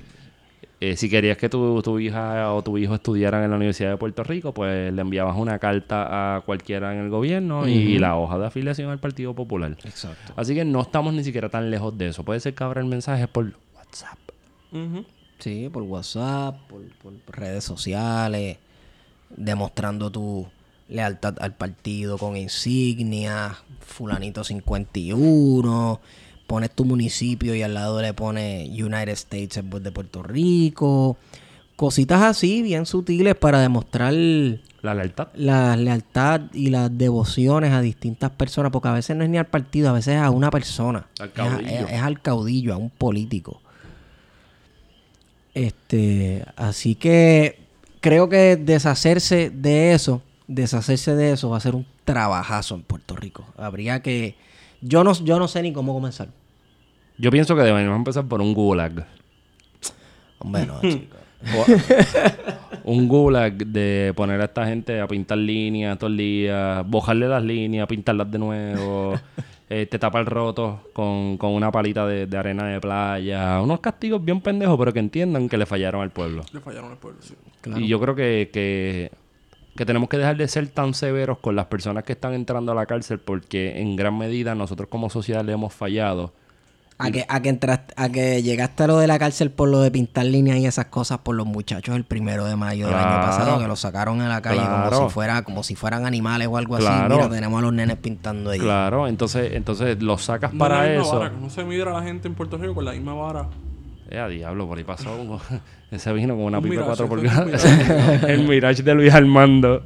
Eh, 0.85 0.97
si 0.97 1.09
querías 1.09 1.37
que 1.37 1.47
tu, 1.47 1.81
tu 1.81 1.97
hija 1.97 2.53
o 2.53 2.61
tu 2.61 2.77
hijo 2.77 2.93
estudiaran 2.93 3.41
en 3.41 3.51
la 3.51 3.55
Universidad 3.55 3.91
de 3.91 3.95
Puerto 3.95 4.21
Rico, 4.21 4.53
pues 4.53 4.91
le 4.91 5.01
enviabas 5.01 5.37
una 5.37 5.57
carta 5.57 6.35
a 6.35 6.41
cualquiera 6.41 6.93
en 6.93 6.99
el 6.99 7.09
gobierno 7.09 7.65
y 7.69 7.97
la 7.99 8.17
hoja 8.17 8.37
de 8.37 8.47
afiliación 8.47 8.89
al 8.89 8.99
Partido 8.99 9.33
Popular. 9.33 9.77
Exacto. 9.85 10.33
Así 10.35 10.53
que 10.53 10.65
no 10.65 10.81
estamos 10.81 11.13
ni 11.13 11.23
siquiera 11.23 11.47
tan 11.47 11.71
lejos 11.71 11.97
de 11.97 12.09
eso. 12.09 12.25
Puede 12.25 12.41
ser 12.41 12.53
que 12.53 12.65
abra 12.65 12.81
el 12.81 12.87
mensaje 12.87 13.29
por 13.29 13.53
WhatsApp. 13.73 14.19
Sí, 15.39 15.69
por 15.71 15.83
WhatsApp, 15.83 16.57
por, 16.67 16.81
por 17.01 17.13
redes 17.29 17.63
sociales, 17.63 18.57
demostrando 19.29 20.11
tu 20.11 20.45
lealtad 20.89 21.35
al 21.39 21.55
partido 21.55 22.17
con 22.17 22.35
insignias, 22.35 23.55
fulanito 23.79 24.43
51, 24.43 26.01
pones 26.47 26.71
tu 26.71 26.85
municipio 26.85 27.55
y 27.55 27.61
al 27.61 27.73
lado 27.73 28.01
le 28.01 28.13
pones 28.13 28.69
United 28.69 29.09
States 29.09 29.61
de 29.63 29.91
Puerto 29.91 30.23
Rico, 30.23 31.17
cositas 31.75 32.21
así 32.21 32.61
bien 32.61 32.85
sutiles 32.85 33.35
para 33.35 33.59
demostrar 33.59 34.13
La 34.13 34.93
lealtad. 34.93 35.29
la 35.35 35.75
lealtad 35.75 36.41
y 36.53 36.69
las 36.69 36.95
devociones 36.97 37.71
a 37.71 37.81
distintas 37.81 38.31
personas, 38.31 38.71
porque 38.71 38.89
a 38.89 38.93
veces 38.93 39.15
no 39.15 39.23
es 39.23 39.29
ni 39.29 39.37
al 39.37 39.47
partido, 39.47 39.89
a 39.89 39.93
veces 39.93 40.15
es 40.15 40.21
a 40.21 40.29
una 40.29 40.49
persona. 40.51 41.07
Al 41.19 41.27
Es 41.27 41.33
caudillo. 41.33 41.69
Es, 41.87 41.91
es 41.91 42.01
al 42.01 42.21
caudillo, 42.21 42.73
a 42.73 42.77
un 42.77 42.89
político. 42.89 43.61
Este, 45.53 46.43
así 46.55 46.95
que 46.95 47.59
creo 48.01 48.27
que 48.27 48.55
deshacerse 48.57 49.49
de 49.51 49.93
eso, 49.93 50.21
deshacerse 50.47 51.15
de 51.15 51.31
eso 51.31 51.49
va 51.49 51.57
a 51.57 51.61
ser 51.61 51.75
un 51.75 51.85
trabajazo 52.05 52.75
en 52.75 52.81
Puerto 52.83 53.15
Rico. 53.15 53.45
Habría 53.57 54.01
que 54.01 54.35
yo 54.83 55.03
no 55.03 55.13
yo 55.13 55.39
no 55.39 55.47
sé 55.47 55.61
ni 55.61 55.73
cómo 55.73 55.93
comenzar. 55.93 56.27
Yo 57.17 57.31
pienso 57.31 57.55
que 57.55 57.61
debemos 57.61 57.95
empezar 57.95 58.25
por 58.25 58.41
un 58.41 58.53
gulag. 58.53 59.05
Hombre, 60.39 60.65
no, 60.65 60.81
chico. 60.81 61.15
O- 61.57 62.91
un 62.91 63.07
gulag 63.07 63.53
de 63.65 64.13
poner 64.15 64.41
a 64.41 64.45
esta 64.45 64.65
gente 64.65 64.99
a 64.99 65.07
pintar 65.07 65.37
líneas 65.37 65.97
todo 65.97 66.09
el 66.09 66.17
día, 66.17 66.83
bojarle 66.85 67.27
las 67.27 67.43
líneas, 67.43 67.87
pintarlas 67.87 68.29
de 68.31 68.39
nuevo, 68.39 69.13
eh, 69.69 69.85
te 69.85 69.99
tapa 69.99 70.19
el 70.19 70.25
roto 70.25 70.89
con, 70.93 71.37
con 71.37 71.51
una 71.51 71.71
palita 71.71 72.05
de, 72.07 72.27
de 72.27 72.37
arena 72.37 72.65
de 72.67 72.79
playa. 72.81 73.61
Unos 73.61 73.79
castigos 73.79 74.23
bien 74.23 74.41
pendejos, 74.41 74.77
pero 74.77 74.91
que 74.93 74.99
entiendan 74.99 75.47
que 75.49 75.57
le 75.57 75.65
fallaron 75.65 76.01
al 76.01 76.11
pueblo. 76.11 76.43
Le 76.51 76.59
fallaron 76.59 76.91
al 76.91 76.97
pueblo, 76.97 77.21
sí. 77.21 77.35
Y 77.77 77.87
yo 77.87 77.99
creo 77.99 78.15
que, 78.15 78.49
que, 78.51 79.11
que 79.75 79.85
tenemos 79.85 80.07
que 80.09 80.17
dejar 80.17 80.37
de 80.37 80.47
ser 80.47 80.67
tan 80.67 80.93
severos 80.93 81.39
con 81.39 81.55
las 81.55 81.65
personas 81.65 82.03
que 82.03 82.13
están 82.13 82.33
entrando 82.33 82.71
a 82.71 82.75
la 82.75 82.85
cárcel 82.85 83.19
porque 83.19 83.81
en 83.81 83.95
gran 83.95 84.17
medida 84.17 84.53
nosotros 84.55 84.87
como 84.89 85.09
sociedad 85.09 85.43
le 85.43 85.53
hemos 85.53 85.73
fallado. 85.73 86.33
A 86.99 87.09
que, 87.09 87.25
a 87.27 87.41
que 87.41 87.49
entraste, 87.49 87.91
a 87.97 88.07
que 88.07 88.43
llegaste 88.43 88.83
a 88.83 88.87
lo 88.87 88.97
de 88.99 89.07
la 89.07 89.17
cárcel 89.17 89.49
por 89.49 89.67
lo 89.67 89.81
de 89.81 89.89
pintar 89.89 90.25
líneas 90.25 90.57
y 90.59 90.67
esas 90.67 90.85
cosas 90.85 91.17
por 91.17 91.35
los 91.35 91.47
muchachos 91.47 91.95
el 91.95 92.03
primero 92.05 92.45
de 92.45 92.55
mayo 92.55 92.85
del 92.85 92.95
año 92.95 93.25
pasado, 93.25 93.59
que 93.59 93.67
los 93.67 93.79
sacaron 93.79 94.21
a 94.21 94.29
la 94.29 94.41
calle 94.43 94.59
Claro. 94.59 94.91
como 94.97 95.09
si 95.09 95.13
fuera, 95.13 95.41
como 95.41 95.63
si 95.63 95.75
fueran 95.75 96.05
animales 96.05 96.47
o 96.49 96.55
algo 96.55 96.77
Claro. 96.77 97.15
así. 97.15 97.15
Mira, 97.15 97.29
tenemos 97.35 97.57
a 97.59 97.61
los 97.63 97.73
nenes 97.73 97.97
pintando 97.97 98.51
ahí. 98.51 98.59
Claro, 98.59 99.07
entonces, 99.07 99.53
entonces 99.53 100.01
los 100.03 100.21
sacas 100.23 100.53
No 100.53 100.59
para 100.59 100.83
es 100.85 100.91
la 100.91 100.99
misma 100.99 101.03
eso. 101.07 101.19
vara, 101.19 101.35
no 101.35 101.49
se 101.49 101.63
mide 101.65 101.81
a 101.81 101.85
la 101.85 102.03
gente 102.03 102.27
en 102.27 102.35
Puerto 102.35 102.57
Rico 102.57 102.75
con 102.75 102.85
la 102.85 102.91
misma 102.91 103.15
vara. 103.15 103.49
Eh, 104.13 104.19
a 104.19 104.27
diablo, 104.27 104.67
por 104.67 104.77
ahí 104.77 104.83
pasó 104.83 105.41
ese 105.91 106.13
vino 106.13 106.35
con 106.35 106.43
una 106.45 106.59
Un 106.59 106.63
pipa 106.65 106.75
de 106.75 106.81
Mirage, 106.83 107.03
4 107.03 107.05
ese 107.05 107.15
pulgadas. 107.15 107.65
es 107.65 108.23
un 108.23 108.29
el 108.29 108.47
Mirage 108.47 108.83
de 108.83 108.93
Luis 108.93 109.11
Armando. 109.13 109.81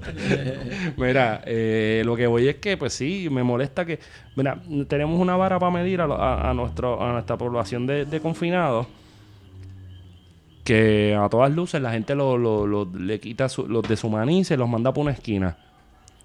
mira, 0.97 1.41
eh, 1.45 2.01
lo 2.05 2.15
que 2.17 2.27
voy 2.27 2.49
es 2.49 2.55
que, 2.57 2.75
pues 2.75 2.91
sí, 2.93 3.29
me 3.31 3.41
molesta 3.43 3.85
que. 3.85 3.99
Mira, 4.35 4.59
tenemos 4.89 5.17
una 5.19 5.37
vara 5.37 5.57
para 5.59 5.71
medir 5.71 6.01
a, 6.01 6.07
lo- 6.07 6.21
a- 6.21 6.49
a 6.49 6.53
nuestro, 6.53 7.01
a 7.01 7.13
nuestra 7.13 7.37
población 7.37 7.87
de, 7.87 8.03
de 8.05 8.19
confinados. 8.19 8.85
Que 10.63 11.15
a 11.17 11.29
todas 11.29 11.49
luces 11.49 11.81
la 11.81 11.91
gente 11.93 12.13
lo, 12.13 12.37
lo- 12.37 12.67
lo- 12.67 12.85
le 12.85 13.19
quita 13.21 13.47
su- 13.47 13.67
los 13.67 13.87
deshumaniza 13.87 14.53
y 14.53 14.57
los 14.57 14.67
manda 14.67 14.91
por 14.93 15.03
una 15.03 15.11
esquina. 15.13 15.55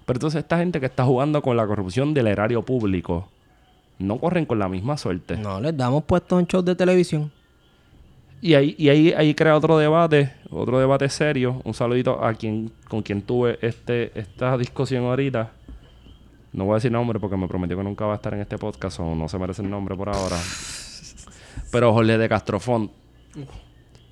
Pero 0.05 0.17
entonces, 0.17 0.39
esta 0.39 0.57
gente 0.57 0.81
que 0.81 0.87
está 0.87 1.05
jugando 1.05 1.41
con 1.41 1.55
la 1.55 1.65
corrupción 1.65 2.13
del 2.13 2.27
erario 2.27 2.61
público 2.63 3.29
no 3.99 4.17
corren 4.17 4.45
con 4.45 4.59
la 4.59 4.67
misma 4.67 4.97
suerte. 4.97 5.37
No, 5.37 5.61
les 5.61 5.77
damos 5.77 6.03
puestos 6.03 6.41
en 6.41 6.47
shows 6.47 6.65
de 6.65 6.75
televisión. 6.75 7.31
Y 8.43 8.55
ahí, 8.55 8.75
y 8.77 8.89
ahí, 8.89 9.13
ahí 9.13 9.33
crea 9.33 9.55
otro 9.55 9.77
debate, 9.77 10.33
otro 10.51 10.77
debate 10.77 11.07
serio. 11.07 11.61
Un 11.63 11.73
saludito 11.73 12.21
a 12.21 12.33
quien, 12.33 12.73
con 12.89 13.01
quien 13.01 13.21
tuve 13.21 13.57
este, 13.61 14.11
esta 14.19 14.57
discusión 14.57 15.05
ahorita. 15.05 15.49
No 16.51 16.65
voy 16.65 16.73
a 16.73 16.75
decir 16.75 16.91
nombre 16.91 17.21
porque 17.21 17.37
me 17.37 17.47
prometió 17.47 17.77
que 17.77 17.83
nunca 17.85 18.05
va 18.05 18.11
a 18.11 18.15
estar 18.17 18.33
en 18.33 18.41
este 18.41 18.57
podcast 18.57 18.99
o 18.99 19.15
no 19.15 19.29
se 19.29 19.39
merece 19.39 19.61
el 19.61 19.69
nombre 19.69 19.95
por 19.95 20.09
ahora. 20.09 20.35
Pero 21.71 21.93
Jorge 21.93 22.17
de 22.17 22.27
Castrofont, 22.27 22.91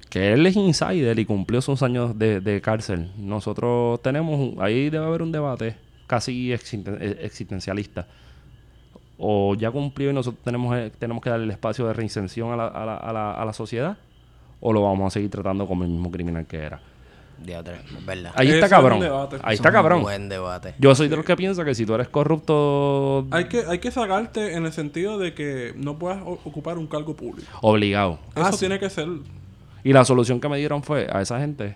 que 0.10 0.32
él 0.32 0.46
es 0.48 0.56
insider 0.56 1.20
y 1.20 1.26
cumplió 1.26 1.62
sus 1.62 1.84
años 1.84 2.18
de, 2.18 2.40
de 2.40 2.62
cárcel. 2.62 3.12
Nosotros 3.18 4.02
tenemos, 4.02 4.40
un- 4.40 4.56
ahí 4.62 4.90
debe 4.90 5.06
haber 5.08 5.24
un 5.24 5.34
debate 5.34 5.76
casi 6.08 6.54
eh, 6.54 6.60
existencialista. 7.22 8.08
O 9.18 9.56
ya 9.56 9.70
cumplió 9.72 10.10
y 10.10 10.14
nosotros 10.14 10.42
tenemos, 10.44 10.74
eh, 10.78 10.90
tenemos 10.98 11.22
que 11.22 11.30
darle 11.30 11.46
el 11.46 11.52
espacio 11.52 11.86
de 11.86 11.94
reinserción 11.94 12.54
a 12.54 12.56
la, 12.56 12.68
a 12.68 12.86
la- 12.86 12.98
a 12.98 13.12
la- 13.14 13.34
a 13.34 13.44
la 13.46 13.52
sociedad. 13.54 13.98
O 14.62 14.72
lo 14.72 14.82
vamos 14.84 15.08
a 15.08 15.10
seguir 15.12 15.30
tratando 15.30 15.68
como 15.68 15.84
el 15.84 15.90
mismo 15.90 16.10
criminal 16.10 16.46
que 16.46 16.58
era. 16.58 16.80
Verdad. 17.44 18.32
Ahí 18.36 18.52
está 18.52 18.70
cabrón. 18.70 19.00
debate. 19.00 19.38
Ahí 19.42 19.56
Es 19.56 19.60
está 19.60 19.72
cabrón. 19.72 20.04
Buen 20.04 20.30
debate. 20.30 20.76
Yo 20.78 20.94
soy 20.94 21.08
de 21.08 21.16
los 21.16 21.26
que 21.26 21.36
piensa 21.36 21.66
que 21.66 21.74
si 21.74 21.86
tú 21.88 21.96
eres 21.96 22.08
corrupto, 22.08 23.26
Hay 23.32 23.46
que, 23.46 23.64
hay 23.68 23.80
que 23.80 23.90
sacarte 23.92 24.54
en 24.54 24.66
el 24.66 24.72
sentido 24.74 25.18
de 25.18 25.34
que 25.34 25.74
no 25.76 25.98
puedas 25.98 26.22
ocupar 26.24 26.78
un 26.78 26.86
cargo 26.88 27.16
público. 27.16 27.50
obligado. 27.62 28.20
Eso 28.36 28.46
Ah, 28.46 28.52
sí. 28.52 28.60
tiene 28.60 28.80
que 28.80 28.90
ser 28.92 29.08
Y 29.84 29.92
la 29.94 30.06
solución 30.06 30.40
que 30.40 30.48
me 30.50 30.58
dieron 30.58 30.84
fue 30.84 31.08
a 31.12 31.22
esa 31.22 31.40
gente 31.40 31.76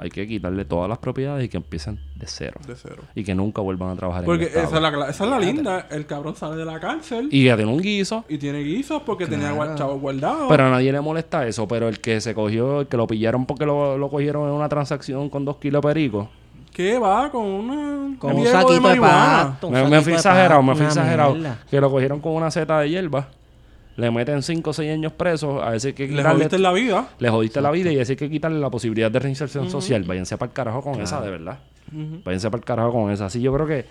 hay 0.00 0.10
que 0.10 0.26
quitarle 0.26 0.64
todas 0.64 0.88
las 0.88 0.98
propiedades 0.98 1.44
y 1.44 1.48
que 1.48 1.56
empiecen 1.56 2.00
de 2.14 2.26
cero. 2.26 2.60
de 2.66 2.74
cero. 2.76 3.02
Y 3.14 3.24
que 3.24 3.34
nunca 3.34 3.60
vuelvan 3.62 3.90
a 3.90 3.96
trabajar 3.96 4.24
Porque 4.24 4.46
en 4.46 4.52
el 4.58 4.64
esa 4.64 4.76
es, 4.76 4.82
la, 4.82 4.90
cla- 4.92 5.08
esa 5.10 5.24
es 5.24 5.30
la 5.30 5.38
linda. 5.38 5.86
El 5.90 6.06
cabrón 6.06 6.34
sale 6.36 6.56
de 6.56 6.64
la 6.64 6.78
cárcel 6.80 7.28
y, 7.30 7.42
Y 7.42 7.48
que 7.48 7.56
tiene 7.56 7.70
un 7.72 7.80
guiso. 7.80 8.24
tiene 8.38 8.60
guisos 8.60 9.02
porque 9.02 9.26
tenía 9.26 9.52
Claro. 9.54 9.74
chavos 9.76 10.00
guardados. 10.00 10.46
Pero 10.48 10.64
a 10.64 10.70
nadie 10.70 10.92
le 10.92 11.00
molesta 11.00 11.46
eso. 11.46 11.66
Pero 11.68 11.88
el 11.88 12.00
que 12.00 12.20
se 12.20 12.34
cogió, 12.34 12.80
el 12.82 12.86
que 12.86 12.96
lo 12.96 13.06
pillaron 13.06 13.46
porque 13.46 13.66
lo, 13.66 13.96
lo 13.98 14.08
cogieron 14.08 14.48
en 14.48 14.54
una 14.54 14.68
transacción 14.68 15.28
con 15.30 15.44
dos 15.44 15.56
kilos 15.56 15.82
de 15.82 15.88
perico. 15.88 16.28
¿Qué 16.72 16.98
va 16.98 17.30
con 17.30 17.44
una 17.46 18.18
Con 18.18 18.36
un 18.36 18.46
saquito 18.46 18.74
de 18.74 18.80
marihuana? 18.80 19.58
un 19.62 19.72
Me, 19.72 20.00
fui 20.02 20.12
de 20.12 20.16
exagerado, 20.18 20.62
me 20.62 20.74
fui 20.74 20.84
exagerado. 20.84 21.34
mierda. 21.34 21.58
Que 21.70 21.80
lo 21.80 21.90
cogieron 21.90 22.20
con 22.20 22.32
una 22.32 22.50
seta 22.50 22.80
de 22.80 22.90
hierba. 22.90 23.28
Le 23.96 24.10
meten 24.10 24.42
5 24.42 24.70
o 24.70 24.72
6 24.72 24.92
años 24.92 25.12
presos. 25.12 25.62
A 25.62 25.70
veces 25.70 25.94
que 25.94 26.06
Le 26.06 26.16
quitarle- 26.16 26.32
jodiste 26.34 26.58
la 26.58 26.72
vida. 26.72 27.08
Le 27.18 27.28
jodiste 27.30 27.60
la 27.60 27.70
vida 27.70 27.90
y 27.92 27.98
hay 27.98 28.16
que 28.16 28.28
quitarle 28.30 28.58
la 28.60 28.70
posibilidad 28.70 29.10
de 29.10 29.18
reinserción 29.18 29.70
social. 29.70 30.02
Váyanse 30.04 30.36
para 30.36 30.50
el 30.50 30.54
carajo 30.54 30.82
con 30.82 31.00
esa, 31.00 31.20
de 31.22 31.30
verdad. 31.30 31.58
Váyanse 32.24 32.50
para 32.50 32.58
el 32.60 32.64
carajo 32.64 32.92
con 32.92 33.10
esa. 33.10 33.26
Así 33.26 33.40
yo 33.40 33.52
creo 33.54 33.66
que 33.66 33.84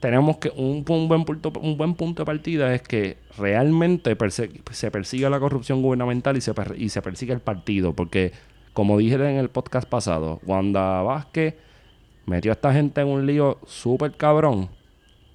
tenemos 0.00 0.38
que 0.38 0.50
un, 0.56 0.84
un 0.88 1.06
buen 1.06 1.24
punto 1.24 1.52
un 1.60 1.76
buen 1.76 1.94
punto 1.94 2.22
de 2.22 2.26
partida 2.26 2.74
es 2.74 2.82
que 2.82 3.18
realmente 3.38 4.16
perse- 4.18 4.50
se 4.72 4.90
persiga 4.90 5.30
la 5.30 5.38
corrupción 5.38 5.80
gubernamental 5.82 6.36
y 6.36 6.40
se, 6.40 6.54
per- 6.54 6.74
y 6.76 6.88
se 6.88 7.02
persiga 7.02 7.34
el 7.34 7.40
partido. 7.40 7.92
Porque, 7.92 8.32
como 8.72 8.96
dije 8.98 9.14
en 9.16 9.36
el 9.36 9.50
podcast 9.50 9.88
pasado, 9.88 10.40
Wanda 10.46 11.02
Vázquez 11.02 11.54
metió 12.26 12.52
a 12.52 12.54
esta 12.54 12.72
gente 12.72 13.00
en 13.02 13.08
un 13.08 13.26
lío 13.26 13.58
súper 13.66 14.12
cabrón. 14.12 14.70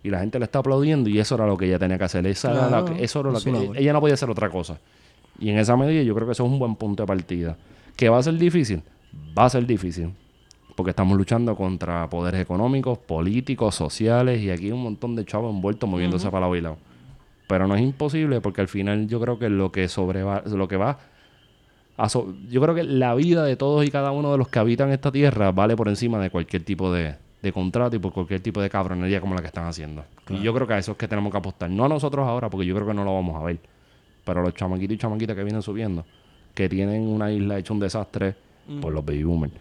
Y 0.07 0.09
la 0.09 0.19
gente 0.21 0.39
le 0.39 0.45
está 0.45 0.59
aplaudiendo 0.59 1.09
y 1.09 1.19
eso 1.19 1.35
era 1.35 1.45
lo 1.45 1.57
que 1.57 1.65
ella 1.65 1.77
tenía 1.77 1.97
que 1.97 2.05
hacer. 2.05 2.25
Esa 2.25 2.51
era 2.51 2.69
la 2.69 2.85
que- 2.85 3.03
eso 3.03 3.19
era 3.19 3.31
lo 3.31 3.41
que... 3.41 3.51
labor. 3.51 3.77
Ella 3.77 3.91
no 3.91 3.99
podía 3.99 4.13
hacer 4.13 4.29
otra 4.29 4.49
cosa. 4.49 4.79
Y 5.37 5.49
en 5.49 5.57
esa 5.57 5.75
medida 5.75 6.01
yo 6.01 6.15
creo 6.15 6.25
que 6.25 6.31
eso 6.31 6.45
es 6.45 6.49
un 6.49 6.57
buen 6.57 6.75
punto 6.75 7.03
de 7.03 7.07
partida. 7.07 7.57
¿Que 7.97 8.07
va 8.07 8.17
a 8.17 8.23
ser 8.23 8.35
difícil? 8.35 8.81
Va 9.37 9.43
a 9.45 9.49
ser 9.49 9.67
difícil. 9.67 10.13
Porque 10.77 10.91
estamos 10.91 11.17
luchando 11.17 11.57
contra 11.57 12.09
poderes 12.09 12.39
económicos, 12.39 12.97
políticos, 12.99 13.75
sociales 13.75 14.41
y 14.41 14.49
aquí 14.49 14.67
hay 14.67 14.71
un 14.71 14.83
montón 14.83 15.13
de 15.17 15.25
chavos 15.25 15.53
envueltos 15.53 15.89
moviéndose 15.89 16.29
para 16.29 16.41
lado 16.41 16.55
y 16.55 16.61
lado. 16.61 16.77
Pero 17.49 17.67
no 17.67 17.75
es 17.75 17.81
imposible 17.81 18.39
porque 18.39 18.61
al 18.61 18.69
final 18.69 19.07
yo 19.09 19.19
creo 19.19 19.37
que 19.37 19.49
lo 19.49 19.73
que 19.73 19.89
sobreva, 19.89 20.41
lo 20.45 20.67
que 20.69 20.77
va 20.77 20.99
yo 22.49 22.61
creo 22.61 22.75
que 22.75 22.83
la 22.83 23.13
vida 23.15 23.43
de 23.43 23.55
todos 23.57 23.83
y 23.85 23.89
cada 23.89 24.11
uno 24.11 24.31
de 24.31 24.37
los 24.37 24.47
que 24.47 24.59
habitan 24.59 24.91
esta 24.91 25.11
tierra 25.11 25.51
vale 25.51 25.75
por 25.75 25.89
encima 25.89 26.19
de 26.19 26.29
cualquier 26.29 26.63
tipo 26.63 26.93
de, 26.93 27.15
de 27.41 27.53
contrato 27.53 27.95
y 27.95 27.99
por 27.99 28.13
cualquier 28.13 28.41
tipo 28.41 28.61
de 28.61 28.69
cabronería 28.69 29.21
como 29.21 29.35
la 29.35 29.41
que 29.41 29.47
están 29.47 29.65
haciendo. 29.67 30.03
Y 30.29 30.41
yo 30.41 30.53
creo 30.53 30.67
que 30.67 30.73
a 30.73 30.77
eso 30.77 30.93
es 30.93 30.97
que 30.97 31.07
tenemos 31.07 31.31
que 31.31 31.37
apostar. 31.37 31.69
No 31.69 31.85
a 31.85 31.89
nosotros 31.89 32.27
ahora, 32.27 32.49
porque 32.49 32.65
yo 32.65 32.75
creo 32.75 32.87
que 32.87 32.93
no 32.93 33.03
lo 33.03 33.13
vamos 33.13 33.35
a 33.41 33.45
ver. 33.45 33.59
Pero 34.23 34.41
a 34.41 34.43
los 34.43 34.53
chamaquitos 34.53 34.95
y 34.95 34.97
chamaquitas 34.97 35.35
que 35.35 35.43
vienen 35.43 35.61
subiendo, 35.61 36.05
que 36.53 36.67
tienen 36.67 37.07
una 37.07 37.31
isla 37.31 37.57
hecha 37.57 37.73
un 37.73 37.79
desastre 37.79 38.35
por 38.81 38.91
los 38.91 39.05
baby 39.05 39.23
boomers. 39.23 39.53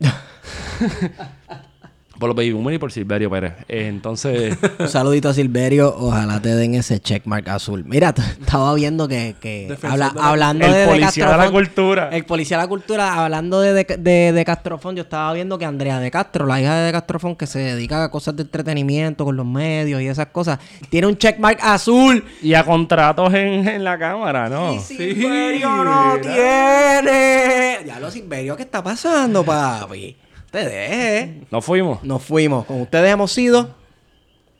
por 2.18 2.28
los 2.28 2.36
baby 2.36 2.52
boomers 2.52 2.76
y 2.76 2.78
por 2.78 2.90
Silverio 2.92 3.30
Pérez. 3.30 3.52
Eh, 3.68 3.86
entonces, 3.88 4.56
Un 4.78 4.88
saludito 4.88 5.28
a 5.28 5.34
Silverio. 5.34 5.94
Ojalá 5.96 6.40
te 6.42 6.54
den 6.54 6.74
ese 6.74 6.98
checkmark 7.00 7.48
azul. 7.48 7.84
Mira, 7.86 8.08
estaba 8.40 8.74
viendo 8.74 9.06
que, 9.08 9.36
que 9.40 9.76
habla- 9.82 10.08
de 10.10 10.14
la- 10.20 10.28
hablando 10.28 10.66
el 10.66 10.72
de, 10.72 10.78
de 10.78 10.86
policía 10.86 11.30
de 11.30 11.36
la 11.36 11.50
cultura. 11.50 12.08
El 12.12 12.24
policía 12.24 12.56
de 12.56 12.62
la 12.64 12.68
cultura, 12.68 13.24
hablando 13.24 13.60
de, 13.60 13.72
de, 13.72 13.84
de, 13.98 14.32
de 14.32 14.44
Castrofón, 14.44 14.96
yo 14.96 15.02
estaba 15.02 15.32
viendo 15.32 15.58
que 15.58 15.64
Andrea 15.64 16.00
de 16.00 16.10
Castro, 16.10 16.46
la 16.46 16.60
hija 16.60 16.74
de 16.76 16.92
Castrofón, 16.92 17.36
que 17.36 17.46
se 17.46 17.58
dedica 17.60 18.02
a 18.04 18.10
cosas 18.10 18.34
de 18.36 18.42
entretenimiento 18.42 19.24
con 19.24 19.36
los 19.36 19.46
medios 19.46 20.00
y 20.02 20.06
esas 20.08 20.26
cosas, 20.28 20.58
tiene 20.90 21.06
un 21.06 21.16
checkmark 21.16 21.58
azul. 21.62 22.24
y 22.42 22.54
a 22.54 22.64
contratos 22.64 23.32
en, 23.34 23.66
en 23.68 23.84
la 23.84 23.98
cámara, 23.98 24.48
¿no? 24.48 24.74
Y 24.74 24.78
Silverio 24.80 25.84
no 25.84 26.16
tiene. 26.20 27.78
Ya 27.86 27.98
lo 28.00 28.10
Silverio, 28.10 28.56
¿qué 28.56 28.62
está 28.62 28.82
pasando, 28.82 29.44
papi? 29.44 30.16
Te 30.50 30.58
deje. 30.66 31.40
Nos 31.50 31.64
fuimos. 31.64 32.02
Nos 32.02 32.22
fuimos. 32.22 32.64
Con 32.66 32.80
ustedes 32.82 33.12
hemos 33.12 33.32
sido. 33.32 33.74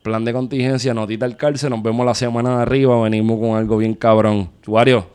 Plan 0.02 0.24
de 0.24 0.32
contingencia, 0.32 0.94
notita 0.94 1.24
al 1.24 1.36
cárcel. 1.36 1.70
Nos 1.70 1.82
vemos 1.82 2.04
la 2.06 2.14
semana 2.14 2.56
de 2.56 2.62
arriba. 2.62 3.02
Venimos 3.02 3.38
con 3.40 3.56
algo 3.56 3.76
bien 3.78 3.94
cabrón. 3.94 4.50
Chuario, 4.62 5.06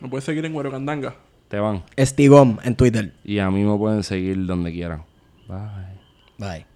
Me 0.00 0.08
puedes 0.08 0.24
seguir 0.24 0.44
en 0.44 0.52
Güero 0.52 0.70
Candanga. 0.70 1.14
te 1.48 1.58
van. 1.58 1.82
Estigom 1.96 2.58
en 2.64 2.74
Twitter. 2.76 3.12
Y 3.24 3.38
a 3.38 3.50
mí 3.50 3.62
me 3.62 3.76
pueden 3.78 4.02
seguir 4.02 4.44
donde 4.46 4.72
quieran. 4.72 5.04
Bye. 5.48 5.58
Bye. 6.38 6.75